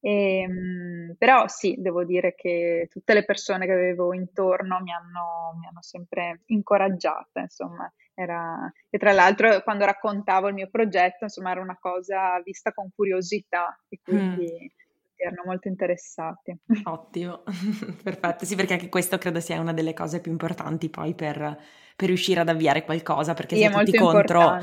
E, 0.02 0.40
ehm, 0.42 1.16
però 1.18 1.48
sì, 1.48 1.76
devo 1.78 2.04
dire 2.04 2.34
che 2.36 2.88
tutte 2.90 3.14
le 3.14 3.24
persone 3.24 3.66
che 3.66 3.72
avevo 3.72 4.14
intorno 4.14 4.82
mi 4.82 4.92
hanno, 4.92 5.56
mi 5.60 5.68
hanno 5.68 5.82
sempre 5.82 6.42
incoraggiata, 6.48 7.40
insomma, 7.40 7.92
era, 8.14 8.72
e 8.90 8.98
tra 8.98 9.12
l'altro 9.14 9.62
quando 9.62 9.86
raccontavo 9.86 10.48
il 10.48 10.56
mio 10.56 10.70
progetto, 10.70 11.26
insomma, 11.26 11.52
era 11.52 11.62
una 11.62 11.78
cosa 11.80 12.42
vista 12.44 12.74
con 12.74 12.90
curiosità 12.94 13.80
e 13.88 14.00
quindi... 14.04 14.46
Mm 14.46 14.80
erano 15.22 15.44
molto 15.46 15.68
interessati. 15.68 16.58
Ottimo, 16.84 17.44
perfetto. 18.04 18.46
Sì, 18.46 18.56
perché 18.56 18.74
anche 18.74 18.90
questo 18.90 19.18
credo 19.18 19.40
sia 19.40 19.60
una 19.60 19.74
delle 19.74 19.94
cose 19.94 20.20
più 20.20 20.32
importanti 20.32 20.90
poi 20.90 21.14
per, 21.14 21.38
per 21.96 22.08
riuscire 22.08 22.40
ad 22.40 22.50
avviare 22.50 22.84
qualcosa, 22.84 23.34
perché 23.34 23.56
sì, 23.56 23.62
se 23.62 23.70
tutti 23.70 23.98
contro... 23.98 24.58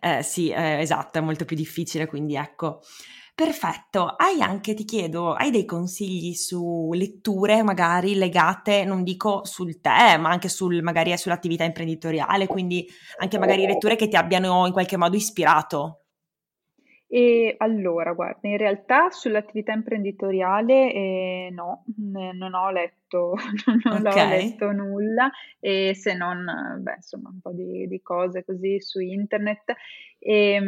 Eh, 0.00 0.22
sì, 0.22 0.50
eh, 0.50 0.78
esatto, 0.80 1.18
è 1.18 1.20
molto 1.20 1.44
più 1.44 1.56
difficile, 1.56 2.06
quindi 2.06 2.36
ecco. 2.36 2.80
Perfetto, 3.36 4.14
hai 4.16 4.40
anche, 4.40 4.74
ti 4.74 4.84
chiedo, 4.84 5.32
hai 5.32 5.50
dei 5.50 5.64
consigli 5.64 6.34
su 6.34 6.92
letture 6.92 7.64
magari 7.64 8.14
legate, 8.14 8.84
non 8.84 9.02
dico 9.02 9.44
sul 9.44 9.80
te, 9.80 10.16
ma 10.18 10.30
anche 10.30 10.48
sul, 10.48 10.80
magari 10.82 11.18
sull'attività 11.18 11.64
imprenditoriale, 11.64 12.46
quindi 12.46 12.86
anche 13.18 13.40
magari 13.40 13.66
letture 13.66 13.96
che 13.96 14.06
ti 14.06 14.14
abbiano 14.14 14.66
in 14.66 14.72
qualche 14.72 14.96
modo 14.96 15.16
ispirato? 15.16 16.04
E 17.14 17.54
allora, 17.58 18.12
guarda, 18.12 18.48
in 18.48 18.56
realtà 18.56 19.10
sull'attività 19.10 19.72
imprenditoriale 19.72 20.92
eh, 20.92 21.48
no, 21.52 21.84
non 21.96 22.54
ho 22.54 22.70
letto, 22.70 23.34
non 23.84 24.06
okay. 24.06 24.26
ho 24.26 24.28
letto 24.28 24.72
nulla, 24.72 25.30
e 25.60 25.94
se 25.94 26.14
non, 26.14 26.44
beh, 26.80 26.94
insomma, 26.96 27.28
un 27.28 27.40
po' 27.40 27.52
di, 27.52 27.86
di 27.86 28.00
cose 28.00 28.44
così 28.44 28.80
su 28.80 29.00
internet. 29.00 29.74
E, 30.26 30.58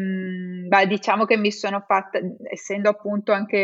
beh, 0.69 0.87
diciamo 0.87 1.25
che 1.25 1.39
mi 1.39 1.51
sono 1.51 1.81
fatta, 1.81 2.21
essendo 2.43 2.91
appunto 2.91 3.33
anche 3.33 3.57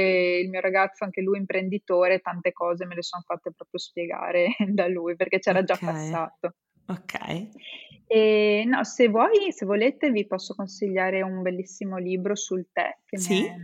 il 0.42 0.48
mio 0.48 0.62
ragazzo, 0.62 1.04
anche 1.04 1.20
lui 1.20 1.36
imprenditore, 1.36 2.20
tante 2.20 2.50
cose 2.52 2.86
me 2.86 2.94
le 2.94 3.02
sono 3.02 3.22
fatte 3.26 3.52
proprio 3.52 3.78
spiegare 3.78 4.56
da 4.72 4.88
lui 4.88 5.16
perché 5.16 5.38
c'era 5.38 5.58
okay. 5.58 5.76
già 5.76 5.84
passato. 5.84 6.54
Ok. 6.86 7.48
E, 8.06 8.64
no, 8.66 8.84
se 8.84 9.08
vuoi, 9.08 9.52
se 9.52 9.66
volete, 9.66 10.10
vi 10.10 10.26
posso 10.26 10.54
consigliare 10.54 11.20
un 11.20 11.42
bellissimo 11.42 11.98
libro 11.98 12.34
sul 12.36 12.68
tè 12.72 12.96
che, 13.04 13.18
sì? 13.18 13.42
mi, 13.42 13.46
è, 13.46 13.54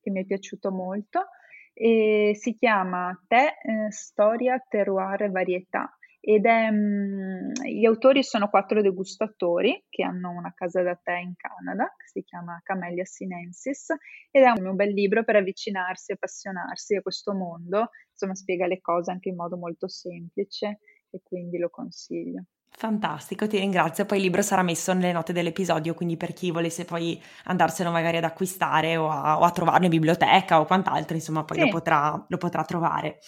che 0.00 0.10
mi 0.10 0.22
è 0.22 0.24
piaciuto 0.24 0.70
molto. 0.70 1.26
E 1.74 2.32
si 2.34 2.54
chiama 2.54 3.14
Tè, 3.28 3.44
eh, 3.44 3.92
Storia, 3.92 4.58
Terroir 4.66 5.24
e 5.24 5.28
Varietà. 5.28 5.97
Ed 6.28 6.44
è, 6.44 6.70
mh, 6.70 7.52
gli 7.64 7.86
autori 7.86 8.22
sono 8.22 8.50
quattro 8.50 8.82
degustatori 8.82 9.86
che 9.88 10.02
hanno 10.02 10.28
una 10.28 10.52
casa 10.54 10.82
da 10.82 10.94
tè 11.02 11.16
in 11.16 11.32
Canada, 11.34 11.84
che 11.96 12.06
si 12.06 12.22
chiama 12.22 12.60
Camellia 12.62 13.06
Sinensis, 13.06 13.94
ed 14.30 14.42
è 14.42 14.50
un 14.50 14.76
bel 14.76 14.92
libro 14.92 15.24
per 15.24 15.36
avvicinarsi, 15.36 16.12
appassionarsi 16.12 16.96
a 16.96 17.00
questo 17.00 17.32
mondo, 17.32 17.92
insomma 18.10 18.34
spiega 18.34 18.66
le 18.66 18.82
cose 18.82 19.10
anche 19.10 19.30
in 19.30 19.36
modo 19.36 19.56
molto 19.56 19.88
semplice 19.88 20.80
e 21.08 21.22
quindi 21.22 21.56
lo 21.56 21.70
consiglio. 21.70 22.44
Fantastico, 22.68 23.46
ti 23.46 23.58
ringrazio. 23.58 24.04
Poi 24.04 24.18
il 24.18 24.24
libro 24.24 24.42
sarà 24.42 24.62
messo 24.62 24.92
nelle 24.92 25.12
note 25.12 25.32
dell'episodio, 25.32 25.94
quindi 25.94 26.18
per 26.18 26.34
chi 26.34 26.50
volesse 26.50 26.84
poi 26.84 27.18
andarselo 27.44 27.90
magari 27.90 28.18
ad 28.18 28.24
acquistare 28.24 28.98
o 28.98 29.08
a, 29.08 29.38
o 29.38 29.44
a 29.44 29.50
trovarlo 29.50 29.86
in 29.86 29.90
biblioteca 29.92 30.60
o 30.60 30.66
quant'altro, 30.66 31.16
insomma, 31.16 31.44
poi 31.44 31.56
sì. 31.56 31.64
lo, 31.64 31.70
potrà, 31.70 32.22
lo 32.28 32.36
potrà 32.36 32.64
trovare. 32.64 33.18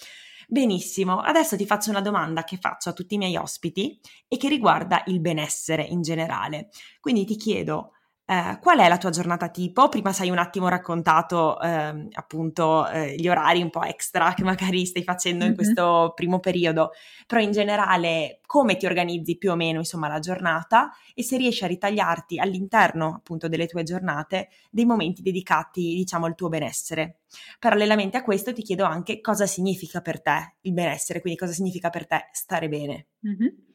Benissimo, 0.52 1.20
adesso 1.20 1.56
ti 1.56 1.64
faccio 1.64 1.90
una 1.90 2.00
domanda 2.00 2.42
che 2.42 2.56
faccio 2.56 2.88
a 2.88 2.92
tutti 2.92 3.14
i 3.14 3.18
miei 3.18 3.36
ospiti 3.36 4.00
e 4.26 4.36
che 4.36 4.48
riguarda 4.48 5.04
il 5.06 5.20
benessere 5.20 5.84
in 5.84 6.02
generale. 6.02 6.70
Quindi 6.98 7.24
ti 7.24 7.36
chiedo, 7.36 7.92
eh, 8.30 8.58
qual 8.60 8.78
è 8.78 8.86
la 8.86 8.96
tua 8.96 9.10
giornata 9.10 9.48
tipo? 9.48 9.88
Prima 9.88 10.12
sei 10.12 10.30
un 10.30 10.38
attimo 10.38 10.68
raccontato 10.68 11.60
eh, 11.60 12.08
appunto 12.12 12.88
eh, 12.88 13.16
gli 13.16 13.28
orari 13.28 13.60
un 13.60 13.70
po' 13.70 13.82
extra 13.82 14.34
che 14.34 14.44
magari 14.44 14.86
stai 14.86 15.02
facendo 15.02 15.44
in 15.44 15.56
questo 15.56 16.12
primo 16.14 16.38
periodo, 16.38 16.92
però 17.26 17.40
in 17.40 17.50
generale 17.50 18.38
come 18.46 18.76
ti 18.76 18.86
organizzi 18.86 19.36
più 19.36 19.50
o 19.50 19.56
meno 19.56 19.80
insomma 19.80 20.06
la 20.06 20.20
giornata 20.20 20.92
e 21.12 21.24
se 21.24 21.38
riesci 21.38 21.64
a 21.64 21.66
ritagliarti 21.66 22.38
all'interno 22.38 23.16
appunto 23.16 23.48
delle 23.48 23.66
tue 23.66 23.82
giornate 23.82 24.50
dei 24.70 24.84
momenti 24.84 25.22
dedicati 25.22 25.96
diciamo 25.96 26.26
al 26.26 26.36
tuo 26.36 26.48
benessere. 26.48 27.22
Parallelamente 27.58 28.16
a 28.16 28.22
questo 28.22 28.52
ti 28.52 28.62
chiedo 28.62 28.84
anche 28.84 29.20
cosa 29.20 29.46
significa 29.46 30.02
per 30.02 30.22
te 30.22 30.54
il 30.60 30.72
benessere, 30.72 31.20
quindi 31.20 31.36
cosa 31.36 31.52
significa 31.52 31.90
per 31.90 32.06
te 32.06 32.28
stare 32.30 32.68
bene. 32.68 33.06
Mm-hmm. 33.26 33.69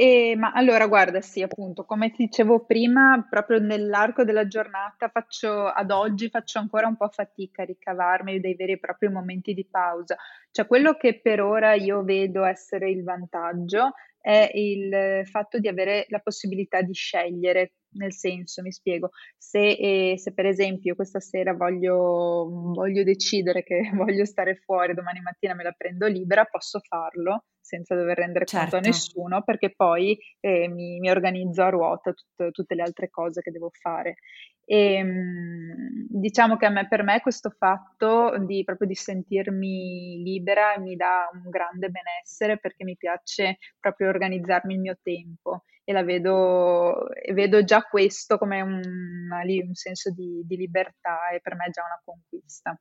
E, 0.00 0.36
ma 0.36 0.52
allora, 0.52 0.86
guarda, 0.86 1.20
sì, 1.20 1.42
appunto, 1.42 1.84
come 1.84 2.12
ti 2.12 2.26
dicevo 2.26 2.64
prima, 2.64 3.26
proprio 3.28 3.58
nell'arco 3.58 4.22
della 4.22 4.46
giornata 4.46 5.08
faccio, 5.08 5.66
ad 5.66 5.90
oggi 5.90 6.28
faccio 6.30 6.60
ancora 6.60 6.86
un 6.86 6.96
po' 6.96 7.08
fatica 7.08 7.62
a 7.62 7.64
ricavarmi 7.64 8.38
dei 8.38 8.54
veri 8.54 8.74
e 8.74 8.78
propri 8.78 9.08
momenti 9.08 9.54
di 9.54 9.66
pausa. 9.68 10.16
Cioè, 10.52 10.68
quello 10.68 10.94
che 10.94 11.20
per 11.20 11.40
ora 11.40 11.74
io 11.74 12.04
vedo 12.04 12.44
essere 12.44 12.90
il 12.90 13.02
vantaggio 13.02 13.94
è 14.20 14.48
il 14.54 15.26
fatto 15.26 15.58
di 15.58 15.66
avere 15.66 16.06
la 16.10 16.20
possibilità 16.20 16.80
di 16.80 16.92
scegliere 16.94 17.72
nel 17.94 18.12
senso, 18.12 18.62
mi 18.62 18.70
spiego, 18.70 19.10
se, 19.36 19.70
eh, 19.70 20.14
se 20.16 20.32
per 20.32 20.46
esempio 20.46 20.94
questa 20.94 21.18
sera 21.18 21.54
voglio, 21.54 22.46
voglio, 22.72 23.02
decidere 23.02 23.64
che 23.64 23.90
voglio 23.94 24.24
stare 24.24 24.54
fuori, 24.54 24.94
domani 24.94 25.20
mattina 25.20 25.54
me 25.54 25.64
la 25.64 25.74
prendo 25.76 26.06
libera, 26.06 26.44
posso 26.44 26.78
farlo 26.78 27.46
senza 27.68 27.94
dover 27.94 28.16
rendere 28.16 28.46
certo. 28.46 28.70
conto 28.70 28.76
a 28.76 28.82
certo. 28.82 28.96
nessuno 28.96 29.42
perché 29.42 29.74
poi 29.74 30.18
eh, 30.40 30.68
mi, 30.68 30.98
mi, 30.98 31.10
organizzo 31.10 31.62
a 31.62 31.68
ruota 31.68 32.12
tut, 32.12 32.50
tutte 32.50 32.74
le 32.74 32.82
altre 32.82 33.10
cose 33.10 33.42
che 33.42 33.50
devo 33.50 33.70
fare. 33.70 34.16
E, 34.64 34.94
ehm, 34.94 36.06
diciamo 36.08 36.56
che 36.56 36.66
a 36.66 36.70
me, 36.70 36.88
per 36.88 37.02
me 37.02 37.20
questo 37.20 37.50
fatto 37.50 38.36
di 38.38 38.64
proprio 38.64 38.88
di 38.88 38.94
sentirmi 38.94 40.22
libera 40.22 40.78
mi 40.78 40.96
dà 40.96 41.28
un 41.32 41.48
grande 41.50 41.88
benessere 41.90 42.58
perché 42.58 42.84
mi 42.84 42.96
piace 42.96 43.58
proprio 43.78 44.08
organizzarmi 44.08 44.74
il 44.74 44.80
mio 44.80 44.98
tempo 45.02 45.64
e 45.84 45.92
la 45.92 46.02
vedo, 46.02 47.10
e 47.14 47.32
vedo 47.32 47.64
già 47.64 47.80
questo 47.80 48.36
come 48.36 48.60
un, 48.60 48.78
un 48.82 49.74
senso 49.74 50.10
di, 50.12 50.42
di, 50.44 50.56
libertà 50.56 51.30
e 51.30 51.40
per 51.40 51.54
me 51.54 51.64
è 51.64 51.70
già 51.70 51.82
una 51.82 52.00
conquista. 52.04 52.78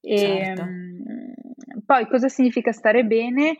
E, 0.00 0.18
certo. 0.18 0.60
Ehm, 0.60 1.32
poi 1.86 2.06
cosa 2.06 2.28
significa 2.28 2.72
stare 2.72 3.04
bene? 3.04 3.56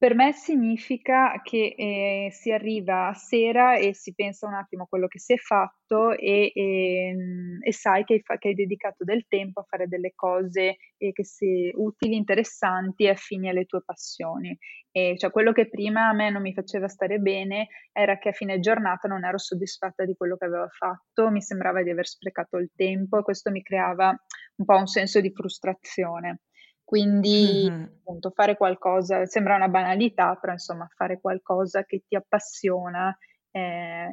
Per 0.00 0.14
me 0.14 0.32
significa 0.32 1.42
che 1.42 1.74
eh, 1.76 2.28
si 2.32 2.50
arriva 2.50 3.08
a 3.08 3.12
sera 3.12 3.76
e 3.76 3.92
si 3.92 4.14
pensa 4.14 4.46
un 4.46 4.54
attimo 4.54 4.84
a 4.84 4.86
quello 4.86 5.06
che 5.08 5.18
si 5.18 5.34
è 5.34 5.36
fatto 5.36 6.12
e, 6.12 6.50
e, 6.54 7.08
ehm, 7.08 7.58
e 7.60 7.70
sai 7.74 8.04
che 8.04 8.22
hai, 8.24 8.38
che 8.38 8.48
hai, 8.48 8.54
dedicato 8.54 9.04
del 9.04 9.26
tempo 9.28 9.60
a 9.60 9.66
fare 9.68 9.88
delle 9.88 10.12
cose 10.14 10.76
eh, 10.96 11.12
che 11.12 11.22
si, 11.22 11.70
utili, 11.74 12.16
interessanti 12.16 13.04
e 13.04 13.10
affini 13.10 13.50
alle 13.50 13.66
tue 13.66 13.82
passioni. 13.84 14.56
E 14.90 15.16
cioè 15.18 15.30
quello 15.30 15.52
che 15.52 15.68
prima 15.68 16.08
a 16.08 16.14
me 16.14 16.30
non 16.30 16.40
mi 16.40 16.54
faceva 16.54 16.88
stare 16.88 17.18
bene 17.18 17.68
era 17.92 18.16
che 18.16 18.30
a 18.30 18.32
fine 18.32 18.58
giornata 18.58 19.06
non 19.06 19.22
ero 19.26 19.36
soddisfatta 19.36 20.06
di 20.06 20.14
quello 20.14 20.38
che 20.38 20.46
avevo 20.46 20.68
fatto, 20.70 21.30
mi 21.30 21.42
sembrava 21.42 21.82
di 21.82 21.90
aver 21.90 22.06
sprecato 22.06 22.56
il 22.56 22.70
tempo 22.74 23.18
e 23.18 23.22
questo 23.22 23.50
mi 23.50 23.62
creava 23.62 24.08
un 24.08 24.64
po' 24.64 24.76
un 24.76 24.86
senso 24.86 25.20
di 25.20 25.30
frustrazione. 25.30 26.40
Quindi 26.90 27.68
mm-hmm. 27.70 27.82
appunto 28.00 28.32
fare 28.34 28.56
qualcosa, 28.56 29.24
sembra 29.24 29.54
una 29.54 29.68
banalità, 29.68 30.34
però 30.34 30.54
insomma 30.54 30.90
fare 30.92 31.20
qualcosa 31.20 31.84
che 31.84 32.02
ti 32.04 32.16
appassiona, 32.16 33.16
eh, 33.52 34.10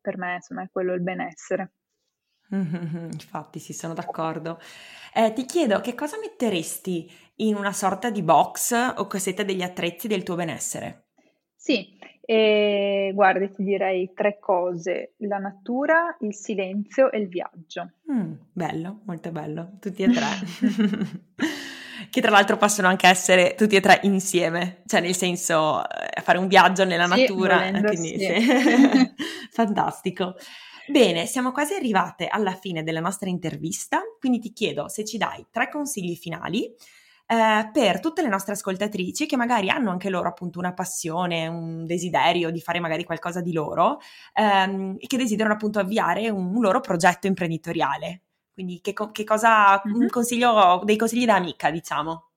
per 0.00 0.16
me 0.16 0.34
insomma 0.34 0.62
è 0.62 0.68
quello 0.70 0.94
il 0.94 1.00
benessere. 1.00 1.72
Mm-hmm, 2.54 3.10
infatti 3.10 3.58
sì, 3.58 3.72
sono 3.72 3.94
d'accordo. 3.94 4.60
Eh, 5.12 5.32
ti 5.32 5.44
chiedo 5.44 5.80
che 5.80 5.96
cosa 5.96 6.18
metteresti 6.20 7.10
in 7.38 7.56
una 7.56 7.72
sorta 7.72 8.10
di 8.10 8.22
box 8.22 8.92
o 8.98 9.08
cassetta 9.08 9.42
degli 9.42 9.62
attrezzi 9.62 10.06
del 10.06 10.22
tuo 10.22 10.36
benessere? 10.36 11.06
Sì, 11.56 11.98
eh, 12.20 13.10
guarda, 13.12 13.48
ti 13.48 13.64
direi 13.64 14.12
tre 14.14 14.38
cose, 14.38 15.14
la 15.16 15.38
natura, 15.38 16.16
il 16.20 16.32
silenzio 16.32 17.10
e 17.10 17.18
il 17.18 17.26
viaggio. 17.26 17.90
Mm, 18.08 18.34
bello, 18.52 19.00
molto 19.02 19.32
bello, 19.32 19.78
tutti 19.80 20.04
e 20.04 20.12
tre. 20.12 20.26
che 22.10 22.20
tra 22.20 22.30
l'altro 22.30 22.56
possono 22.56 22.88
anche 22.88 23.06
essere 23.06 23.54
tutti 23.56 23.76
e 23.76 23.80
tre 23.80 24.00
insieme, 24.02 24.82
cioè 24.86 25.00
nel 25.00 25.14
senso 25.14 25.82
eh, 25.88 26.20
fare 26.20 26.38
un 26.38 26.48
viaggio 26.48 26.84
nella 26.84 27.06
sì, 27.06 27.20
natura. 27.20 27.56
Volendo, 27.56 27.88
quindi, 27.88 28.18
sì. 28.18 29.14
Fantastico. 29.52 30.34
Bene, 30.88 31.26
siamo 31.26 31.52
quasi 31.52 31.74
arrivate 31.74 32.26
alla 32.26 32.54
fine 32.54 32.82
della 32.82 33.00
nostra 33.00 33.28
intervista, 33.28 34.00
quindi 34.18 34.40
ti 34.40 34.52
chiedo 34.52 34.88
se 34.88 35.04
ci 35.04 35.18
dai 35.18 35.46
tre 35.50 35.70
consigli 35.70 36.16
finali 36.16 36.74
eh, 37.30 37.70
per 37.72 38.00
tutte 38.00 38.22
le 38.22 38.28
nostre 38.28 38.54
ascoltatrici 38.54 39.24
che 39.26 39.36
magari 39.36 39.70
hanno 39.70 39.90
anche 39.90 40.10
loro 40.10 40.28
appunto 40.28 40.58
una 40.58 40.74
passione, 40.74 41.46
un 41.46 41.86
desiderio 41.86 42.50
di 42.50 42.60
fare 42.60 42.80
magari 42.80 43.04
qualcosa 43.04 43.40
di 43.40 43.52
loro 43.52 44.00
ehm, 44.34 44.96
e 44.98 45.06
che 45.06 45.16
desiderano 45.16 45.54
appunto 45.54 45.78
avviare 45.78 46.28
un 46.28 46.60
loro 46.60 46.80
progetto 46.80 47.28
imprenditoriale. 47.28 48.22
Quindi 48.52 48.80
che, 48.80 48.94
che 49.12 49.24
cosa, 49.24 49.82
mm-hmm. 49.86 50.00
un 50.00 50.08
consiglio, 50.08 50.82
dei 50.84 50.96
consigli 50.96 51.24
da 51.26 51.36
amica, 51.36 51.70
diciamo. 51.70 52.29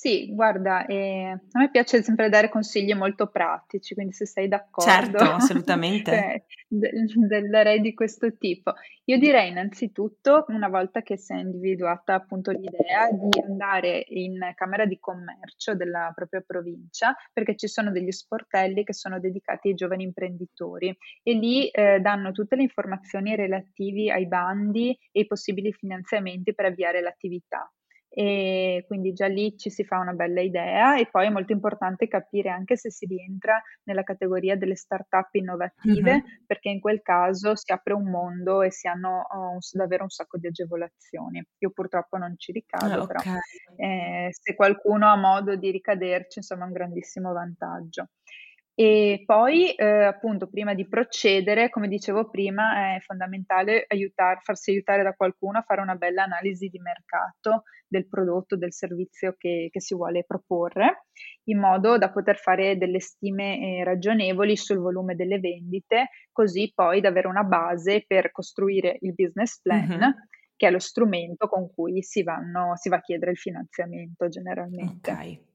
Sì, 0.00 0.32
guarda, 0.32 0.86
eh, 0.86 1.38
a 1.52 1.58
me 1.58 1.70
piace 1.70 2.02
sempre 2.02 2.30
dare 2.30 2.48
consigli 2.48 2.94
molto 2.94 3.26
pratici, 3.26 3.92
quindi 3.92 4.14
se 4.14 4.24
sei 4.24 4.48
d'accordo, 4.48 4.90
certo, 4.90 5.18
assolutamente. 5.36 6.10
eh, 6.10 6.44
del 6.68 7.50
re 7.62 7.80
di 7.80 7.92
questo 7.92 8.34
tipo. 8.38 8.72
Io 9.04 9.18
direi 9.18 9.50
innanzitutto, 9.50 10.46
una 10.48 10.68
volta 10.68 11.02
che 11.02 11.18
si 11.18 11.34
è 11.34 11.36
individuata 11.36 12.14
appunto 12.14 12.50
l'idea, 12.50 13.10
di 13.12 13.40
andare 13.46 14.02
in 14.08 14.38
Camera 14.54 14.86
di 14.86 14.98
Commercio 14.98 15.74
della 15.74 16.10
propria 16.14 16.42
provincia, 16.46 17.14
perché 17.30 17.54
ci 17.54 17.68
sono 17.68 17.90
degli 17.90 18.10
sportelli 18.10 18.84
che 18.84 18.94
sono 18.94 19.20
dedicati 19.20 19.68
ai 19.68 19.74
giovani 19.74 20.04
imprenditori 20.04 20.96
e 21.22 21.32
lì 21.34 21.68
eh, 21.68 22.00
danno 22.00 22.32
tutte 22.32 22.56
le 22.56 22.62
informazioni 22.62 23.36
relative 23.36 24.12
ai 24.12 24.26
bandi 24.26 24.98
e 25.12 25.20
ai 25.20 25.26
possibili 25.26 25.74
finanziamenti 25.74 26.54
per 26.54 26.64
avviare 26.64 27.02
l'attività 27.02 27.70
e 28.12 28.84
quindi 28.88 29.12
già 29.12 29.28
lì 29.28 29.56
ci 29.56 29.70
si 29.70 29.84
fa 29.84 29.98
una 29.98 30.14
bella 30.14 30.40
idea 30.40 30.98
e 30.98 31.06
poi 31.08 31.26
è 31.26 31.30
molto 31.30 31.52
importante 31.52 32.08
capire 32.08 32.50
anche 32.50 32.76
se 32.76 32.90
si 32.90 33.06
rientra 33.06 33.62
nella 33.84 34.02
categoria 34.02 34.56
delle 34.56 34.74
start-up 34.74 35.32
innovative 35.34 36.12
mm-hmm. 36.12 36.44
perché 36.44 36.70
in 36.70 36.80
quel 36.80 37.02
caso 37.02 37.54
si 37.54 37.70
apre 37.70 37.92
un 37.94 38.10
mondo 38.10 38.62
e 38.62 38.72
si 38.72 38.88
hanno 38.88 39.26
oh, 39.30 39.50
un, 39.52 39.58
davvero 39.72 40.02
un 40.02 40.08
sacco 40.08 40.38
di 40.38 40.48
agevolazioni. 40.48 41.40
Io 41.58 41.70
purtroppo 41.70 42.16
non 42.16 42.34
ci 42.36 42.50
ricado, 42.50 43.02
ah, 43.02 43.06
però 43.06 43.20
eh, 43.76 44.28
se 44.30 44.54
qualcuno 44.56 45.08
ha 45.08 45.16
modo 45.16 45.54
di 45.54 45.70
ricaderci, 45.70 46.38
insomma 46.38 46.64
è 46.64 46.66
un 46.66 46.72
grandissimo 46.72 47.32
vantaggio. 47.32 48.08
E 48.80 49.24
poi, 49.26 49.72
eh, 49.72 50.04
appunto, 50.04 50.48
prima 50.48 50.72
di 50.72 50.88
procedere, 50.88 51.68
come 51.68 51.86
dicevo 51.86 52.30
prima, 52.30 52.94
è 52.94 53.00
fondamentale 53.00 53.84
aiutar, 53.86 54.40
farsi 54.40 54.70
aiutare 54.70 55.02
da 55.02 55.12
qualcuno 55.12 55.58
a 55.58 55.62
fare 55.62 55.82
una 55.82 55.96
bella 55.96 56.22
analisi 56.22 56.68
di 56.68 56.78
mercato 56.78 57.64
del 57.86 58.08
prodotto, 58.08 58.56
del 58.56 58.72
servizio 58.72 59.34
che, 59.36 59.68
che 59.70 59.80
si 59.82 59.94
vuole 59.94 60.24
proporre, 60.24 61.08
in 61.50 61.58
modo 61.58 61.98
da 61.98 62.10
poter 62.10 62.38
fare 62.38 62.78
delle 62.78 63.00
stime 63.00 63.58
eh, 63.58 63.84
ragionevoli 63.84 64.56
sul 64.56 64.78
volume 64.78 65.14
delle 65.14 65.40
vendite, 65.40 66.08
così 66.32 66.72
poi 66.74 67.02
da 67.02 67.08
avere 67.08 67.28
una 67.28 67.44
base 67.44 68.04
per 68.06 68.32
costruire 68.32 68.96
il 69.02 69.12
business 69.12 69.60
plan. 69.60 69.86
Mm-hmm 69.86 70.10
che 70.60 70.66
è 70.66 70.70
lo 70.70 70.78
strumento 70.78 71.48
con 71.48 71.72
cui 71.72 72.02
si, 72.02 72.22
vanno, 72.22 72.76
si 72.76 72.90
va 72.90 72.96
a 72.96 73.00
chiedere 73.00 73.30
il 73.30 73.38
finanziamento 73.38 74.28
generalmente. 74.28 75.10
Ok. 75.10 75.49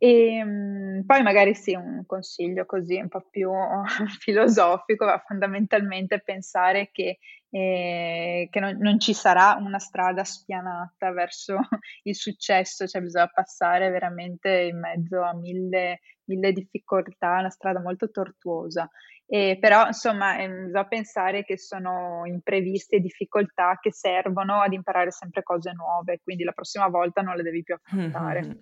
E 0.00 0.36
ehm, 0.36 1.02
poi 1.04 1.22
magari 1.22 1.54
sì, 1.54 1.74
un 1.74 2.04
consiglio 2.06 2.64
così 2.66 3.00
un 3.00 3.08
po' 3.08 3.26
più 3.28 3.50
filosofico, 4.20 5.04
ma 5.04 5.18
fondamentalmente 5.26 6.20
pensare 6.20 6.90
che, 6.92 7.18
eh, 7.50 8.48
che 8.48 8.60
non, 8.60 8.76
non, 8.78 9.00
ci 9.00 9.12
sarà 9.12 9.56
una 9.60 9.80
strada 9.80 10.22
spianata 10.22 11.10
verso 11.10 11.58
il 12.04 12.14
successo, 12.14 12.86
cioè 12.86 13.02
bisogna 13.02 13.26
passare 13.26 13.90
veramente 13.90 14.68
in 14.70 14.78
mezzo 14.78 15.20
a 15.20 15.34
mille, 15.34 16.00
mille 16.24 16.52
difficoltà, 16.52 17.38
una 17.38 17.50
strada 17.50 17.80
molto 17.80 18.10
tortuosa. 18.10 18.88
E 19.30 19.58
però 19.60 19.86
insomma 19.86 20.38
eh, 20.38 20.48
bisogna 20.48 20.86
pensare 20.86 21.44
che 21.44 21.58
sono 21.58 22.22
imprevisti 22.24 22.94
e 22.96 23.00
difficoltà 23.00 23.76
che 23.78 23.92
servono 23.92 24.62
ad 24.62 24.72
imparare 24.72 25.10
sempre 25.10 25.42
cose 25.42 25.72
nuove, 25.72 26.20
quindi 26.22 26.44
la 26.44 26.52
prossima 26.52 26.88
volta 26.88 27.20
non 27.20 27.34
le 27.36 27.42
devi 27.42 27.62
più 27.62 27.74
affrontare. 27.74 28.42
Mm-hmm. 28.42 28.58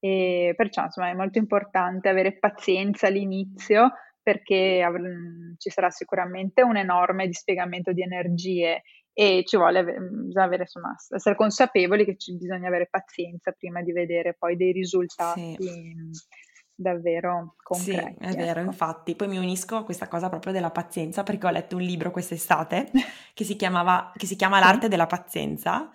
E 0.00 0.52
perciò 0.56 0.84
insomma 0.84 1.10
è 1.10 1.14
molto 1.14 1.38
importante 1.38 2.08
avere 2.08 2.38
pazienza 2.38 3.08
all'inizio 3.08 3.92
perché 4.22 4.82
av- 4.82 5.56
ci 5.56 5.70
sarà 5.70 5.90
sicuramente 5.90 6.62
un 6.62 6.76
enorme 6.76 7.26
dispiegamento 7.26 7.92
di 7.92 8.02
energie 8.02 8.82
e 9.12 9.42
ci 9.44 9.56
vuole 9.56 9.82
bisogna 9.82 10.44
avere, 10.44 10.62
insomma, 10.62 10.94
essere 11.12 11.34
consapevoli 11.34 12.04
che 12.04 12.16
ci, 12.16 12.36
bisogna 12.36 12.68
avere 12.68 12.86
pazienza 12.88 13.50
prima 13.52 13.82
di 13.82 13.92
vedere 13.92 14.36
poi 14.38 14.56
dei 14.56 14.70
risultati. 14.70 15.56
Sì 15.58 15.96
davvero 16.80 17.56
concreti. 17.60 18.14
Sì, 18.20 18.26
è 18.26 18.36
vero, 18.36 18.60
ecco. 18.60 18.70
infatti. 18.70 19.16
Poi 19.16 19.26
mi 19.26 19.36
unisco 19.36 19.76
a 19.76 19.84
questa 19.84 20.06
cosa 20.06 20.28
proprio 20.28 20.52
della 20.52 20.70
pazienza 20.70 21.24
perché 21.24 21.46
ho 21.46 21.50
letto 21.50 21.74
un 21.74 21.82
libro 21.82 22.12
quest'estate 22.12 22.90
che 23.34 23.44
si, 23.44 23.56
chiamava, 23.56 24.12
che 24.16 24.26
si 24.26 24.36
chiama 24.36 24.60
L'arte 24.60 24.86
della 24.86 25.06
pazienza 25.06 25.90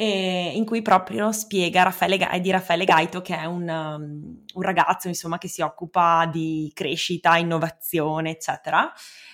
in 0.00 0.64
cui 0.64 0.80
proprio 0.80 1.32
spiega 1.32 1.82
Raffaele, 1.82 2.18
è 2.28 2.40
di 2.40 2.52
Raffaele 2.52 2.84
Gaito 2.84 3.20
che 3.20 3.36
è 3.36 3.46
un, 3.46 3.68
um, 3.68 4.44
un 4.54 4.62
ragazzo 4.62 5.08
insomma 5.08 5.38
che 5.38 5.48
si 5.48 5.60
occupa 5.60 6.28
di 6.30 6.70
crescita, 6.72 7.36
innovazione 7.36 8.30
eccetera 8.30 8.92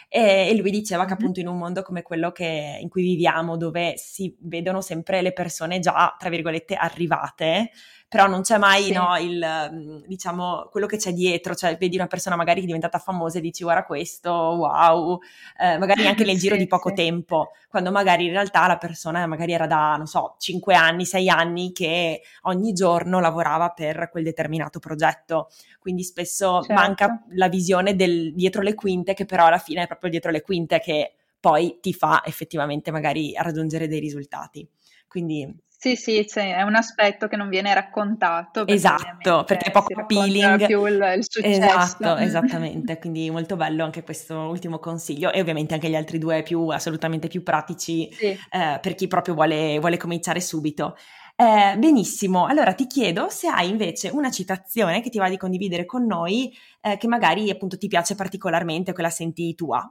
e, 0.09 0.49
e 0.49 0.57
lui 0.57 0.71
diceva 0.71 1.05
che 1.05 1.12
appunto 1.12 1.40
in 1.40 1.49
un 1.49 1.59
mondo 1.59 1.83
come 1.83 2.01
quello 2.01 2.33
che, 2.33 2.79
in 2.81 2.88
cui 2.88 3.03
viviamo 3.03 3.59
dove 3.59 3.93
si 3.99 4.35
vedono 4.40 4.81
sempre 4.81 5.21
le 5.21 5.35
persone 5.35 5.81
già 5.81 6.14
tra 6.19 6.31
virgolette 6.31 6.75
arrivate 6.77 7.71
però 8.14 8.29
non 8.29 8.42
c'è 8.42 8.59
mai 8.59 8.85
sì. 8.85 8.92
no, 8.92 9.16
il, 9.18 9.44
mm, 9.72 10.03
diciamo, 10.07 10.68
quello 10.70 10.87
che 10.87 10.98
c'è 10.98 11.12
dietro, 11.12 11.57
cioè 11.57 11.77
vedi 11.77 11.96
una 11.96 12.07
persona 12.07 12.37
magari 12.37 12.59
che 12.59 12.62
è 12.62 12.66
diventata 12.66 13.00
famosa 13.00 13.38
e 13.38 13.40
dici 13.40 13.64
guarda 13.64 13.83
questo, 13.83 14.31
wow, 14.31 15.18
eh, 15.59 15.79
magari 15.79 16.07
anche 16.07 16.22
nel 16.22 16.38
giro 16.38 16.55
sì, 16.55 16.61
di 16.61 16.68
poco 16.68 16.90
sì. 16.90 16.94
tempo, 16.94 17.50
quando 17.68 17.90
magari 17.90 18.27
in 18.27 18.31
realtà 18.31 18.68
la 18.68 18.79
persona 18.79 19.27
magari 19.27 19.53
era 19.53 19.66
da, 19.66 19.96
non 19.96 20.07
so, 20.07 20.37
5 20.38 20.77
anni, 20.77 21.05
6 21.05 21.29
anni 21.29 21.72
che 21.72 22.22
ogni 22.42 22.72
giorno 22.72 23.18
lavorava 23.18 23.70
per 23.70 24.09
quel 24.12 24.22
determinato 24.22 24.79
progetto, 24.79 25.48
quindi 25.81 26.05
spesso 26.05 26.62
certo. 26.62 26.72
manca 26.72 27.24
la 27.31 27.48
visione 27.48 27.96
del 27.96 28.33
dietro 28.33 28.62
le 28.62 28.74
quinte 28.74 29.14
che 29.14 29.24
però 29.24 29.46
alla 29.46 29.59
fine 29.59 29.83
è 29.83 29.87
proprio 29.88 30.11
dietro 30.11 30.31
le 30.31 30.42
quinte 30.42 30.79
che 30.79 31.14
poi 31.40 31.79
ti 31.81 31.92
fa 31.92 32.22
effettivamente 32.24 32.92
magari 32.92 33.35
raggiungere 33.37 33.88
dei 33.88 33.98
risultati. 33.98 34.64
Quindi 35.09 35.53
sì, 35.85 35.97
sì, 35.97 36.27
cioè, 36.27 36.57
è 36.57 36.62
un 36.62 36.77
aspetto 36.77 37.29
che 37.29 37.37
non 37.37 37.51
viene 37.51 37.75
raccontato. 37.75 38.64
Perché 38.64 38.73
esatto, 38.73 39.44
perché 39.44 39.66
è 39.66 39.70
poco 39.70 39.92
appealing. 40.01 40.64
più 40.64 40.87
il, 40.87 41.14
il 41.18 41.27
successo. 41.29 41.62
Esatto, 41.62 42.16
esattamente, 42.25 42.99
quindi 42.99 43.31
molto 43.31 43.55
bello 43.57 43.85
anche 43.85 44.03
questo 44.03 44.35
ultimo 44.35 44.79
consiglio 44.79 45.31
e 45.31 45.40
ovviamente 45.40 45.75
anche 45.75 45.90
gli 45.90 45.94
altri 45.94 46.16
due 46.16 46.42
più, 46.42 46.68
assolutamente 46.68 47.29
più 47.29 47.42
pratici 47.42 48.11
sì. 48.11 48.29
eh, 48.29 48.79
per 48.81 48.94
chi 48.94 49.09
proprio 49.09 49.35
vuole, 49.35 49.79
vuole 49.79 49.99
cominciare 49.99 50.40
subito. 50.40 50.97
Eh, 51.37 51.77
benissimo, 51.77 52.47
allora 52.47 52.73
ti 52.73 52.87
chiedo 52.87 53.29
se 53.29 53.49
hai 53.49 53.68
invece 53.68 54.09
una 54.09 54.31
citazione 54.31 55.03
che 55.03 55.11
ti 55.11 55.18
va 55.18 55.29
di 55.29 55.37
condividere 55.37 55.85
con 55.85 56.07
noi 56.07 56.51
eh, 56.81 56.97
che 56.97 57.09
magari 57.09 57.51
appunto 57.51 57.77
ti 57.77 57.88
piace 57.88 58.14
particolarmente 58.14 58.92
o 58.92 58.94
che 58.94 59.03
la 59.03 59.11
senti 59.11 59.55
tua. 59.55 59.87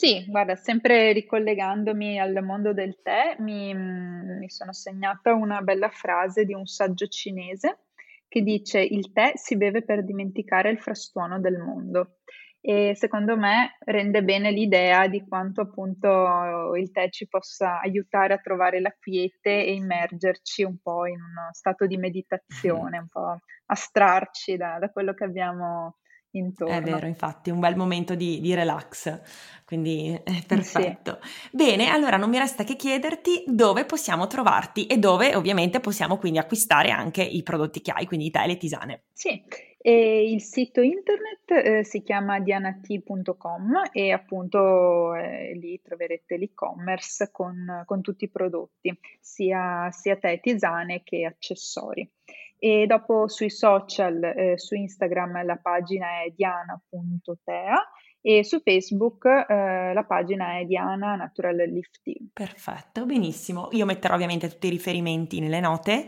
Sì, 0.00 0.24
guarda, 0.28 0.54
sempre 0.54 1.10
ricollegandomi 1.10 2.20
al 2.20 2.40
mondo 2.44 2.72
del 2.72 3.00
tè, 3.02 3.34
mi, 3.40 3.74
mi 3.74 4.48
sono 4.48 4.72
segnata 4.72 5.34
una 5.34 5.60
bella 5.60 5.88
frase 5.88 6.44
di 6.44 6.54
un 6.54 6.66
saggio 6.66 7.08
cinese 7.08 7.80
che 8.28 8.42
dice 8.42 8.78
il 8.78 9.10
tè 9.10 9.32
si 9.34 9.56
beve 9.56 9.82
per 9.82 10.04
dimenticare 10.04 10.70
il 10.70 10.78
frastuono 10.78 11.40
del 11.40 11.58
mondo 11.58 12.18
e 12.60 12.94
secondo 12.94 13.36
me 13.36 13.76
rende 13.80 14.22
bene 14.22 14.52
l'idea 14.52 15.08
di 15.08 15.26
quanto 15.26 15.62
appunto 15.62 16.76
il 16.76 16.92
tè 16.92 17.10
ci 17.10 17.26
possa 17.26 17.80
aiutare 17.80 18.34
a 18.34 18.38
trovare 18.38 18.80
la 18.80 18.94
quiete 18.96 19.50
e 19.50 19.74
immergerci 19.74 20.62
un 20.62 20.78
po' 20.80 21.06
in 21.06 21.20
uno 21.20 21.48
stato 21.50 21.86
di 21.86 21.96
meditazione, 21.96 22.98
un 22.98 23.08
po' 23.08 23.40
astrarci 23.66 24.56
da, 24.56 24.78
da 24.78 24.90
quello 24.90 25.12
che 25.12 25.24
abbiamo 25.24 25.96
intorno. 26.32 26.74
È 26.74 26.82
vero, 26.82 27.06
infatti, 27.06 27.50
un 27.50 27.60
bel 27.60 27.76
momento 27.76 28.14
di, 28.14 28.40
di 28.40 28.54
relax, 28.54 29.20
quindi 29.64 30.18
è 30.22 30.42
perfetto. 30.46 31.18
Sì. 31.22 31.48
Bene, 31.52 31.88
allora 31.88 32.16
non 32.16 32.30
mi 32.30 32.38
resta 32.38 32.64
che 32.64 32.76
chiederti 32.76 33.44
dove 33.46 33.84
possiamo 33.84 34.26
trovarti 34.26 34.86
e 34.86 34.98
dove 34.98 35.34
ovviamente 35.34 35.80
possiamo 35.80 36.18
quindi 36.18 36.38
acquistare 36.38 36.90
anche 36.90 37.22
i 37.22 37.42
prodotti 37.42 37.80
che 37.80 37.92
hai, 37.92 38.06
quindi 38.06 38.26
i 38.26 38.30
tè 38.30 38.42
e 38.42 38.46
le 38.46 38.56
tisane. 38.56 39.02
Sì, 39.12 39.42
e 39.80 40.30
il 40.30 40.42
sito 40.42 40.80
internet 40.80 41.50
eh, 41.50 41.84
si 41.84 42.02
chiama 42.02 42.40
dianat.com 42.40 43.82
e 43.92 44.10
appunto 44.10 45.14
eh, 45.14 45.54
lì 45.54 45.80
troverete 45.80 46.36
l'e-commerce 46.36 47.30
con, 47.30 47.84
con 47.86 48.02
tutti 48.02 48.24
i 48.24 48.28
prodotti, 48.28 48.98
sia, 49.20 49.88
sia 49.90 50.16
tè, 50.16 50.40
tisane 50.40 51.02
che 51.04 51.24
accessori 51.24 52.10
e 52.58 52.86
dopo 52.86 53.28
sui 53.28 53.50
social, 53.50 54.22
eh, 54.22 54.58
su 54.58 54.74
Instagram 54.74 55.44
la 55.44 55.56
pagina 55.56 56.22
è 56.24 56.32
diana.tea 56.34 57.76
e 58.20 58.44
su 58.44 58.60
Facebook 58.60 59.24
eh, 59.24 59.92
la 59.92 60.04
pagina 60.04 60.58
è 60.58 60.64
Diana 60.64 61.14
Natural 61.14 61.56
Lifting. 61.56 62.30
Perfetto, 62.32 63.06
benissimo. 63.06 63.68
Io 63.72 63.86
metterò 63.86 64.14
ovviamente 64.14 64.48
tutti 64.48 64.66
i 64.66 64.70
riferimenti 64.70 65.40
nelle 65.40 65.60
note 65.60 66.06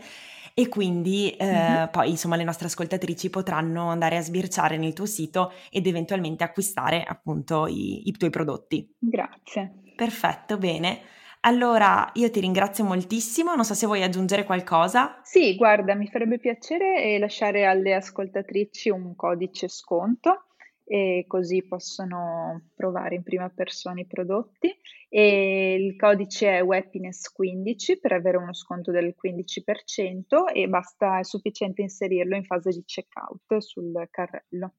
e 0.53 0.67
quindi 0.67 1.31
eh, 1.31 1.45
mm-hmm. 1.45 1.87
poi 1.91 2.09
insomma 2.09 2.35
le 2.35 2.43
nostre 2.43 2.67
ascoltatrici 2.67 3.29
potranno 3.29 3.89
andare 3.89 4.17
a 4.17 4.21
sbirciare 4.21 4.77
nel 4.77 4.93
tuo 4.93 5.05
sito 5.05 5.53
ed 5.69 5.87
eventualmente 5.87 6.43
acquistare 6.43 7.03
appunto 7.03 7.67
i, 7.67 8.07
i 8.07 8.11
tuoi 8.11 8.29
prodotti. 8.29 8.93
Grazie. 8.99 9.79
Perfetto, 9.95 10.57
bene. 10.57 10.99
Allora, 11.43 12.11
io 12.13 12.29
ti 12.29 12.39
ringrazio 12.39 12.83
moltissimo, 12.83 13.55
non 13.55 13.65
so 13.65 13.73
se 13.73 13.87
vuoi 13.87 14.03
aggiungere 14.03 14.43
qualcosa. 14.43 15.19
Sì, 15.23 15.55
guarda, 15.55 15.95
mi 15.95 16.07
farebbe 16.07 16.37
piacere 16.37 17.17
lasciare 17.17 17.65
alle 17.65 17.95
ascoltatrici 17.95 18.89
un 18.89 19.15
codice 19.15 19.67
sconto 19.67 20.45
e 20.83 21.25
così 21.27 21.65
possono 21.65 22.69
provare 22.75 23.15
in 23.15 23.23
prima 23.23 23.49
persona 23.49 24.01
i 24.01 24.05
prodotti 24.05 24.71
e 25.09 25.75
il 25.79 25.95
codice 25.95 26.59
è 26.59 26.63
Webiness15 26.63 27.99
per 27.99 28.11
avere 28.11 28.37
uno 28.37 28.53
sconto 28.53 28.91
del 28.91 29.15
15% 29.15 30.45
e 30.53 30.67
basta, 30.67 31.19
è 31.19 31.23
sufficiente 31.23 31.81
inserirlo 31.81 32.35
in 32.35 32.43
fase 32.45 32.69
di 32.69 32.83
checkout 32.85 33.57
sul 33.57 34.07
carrello. 34.11 34.73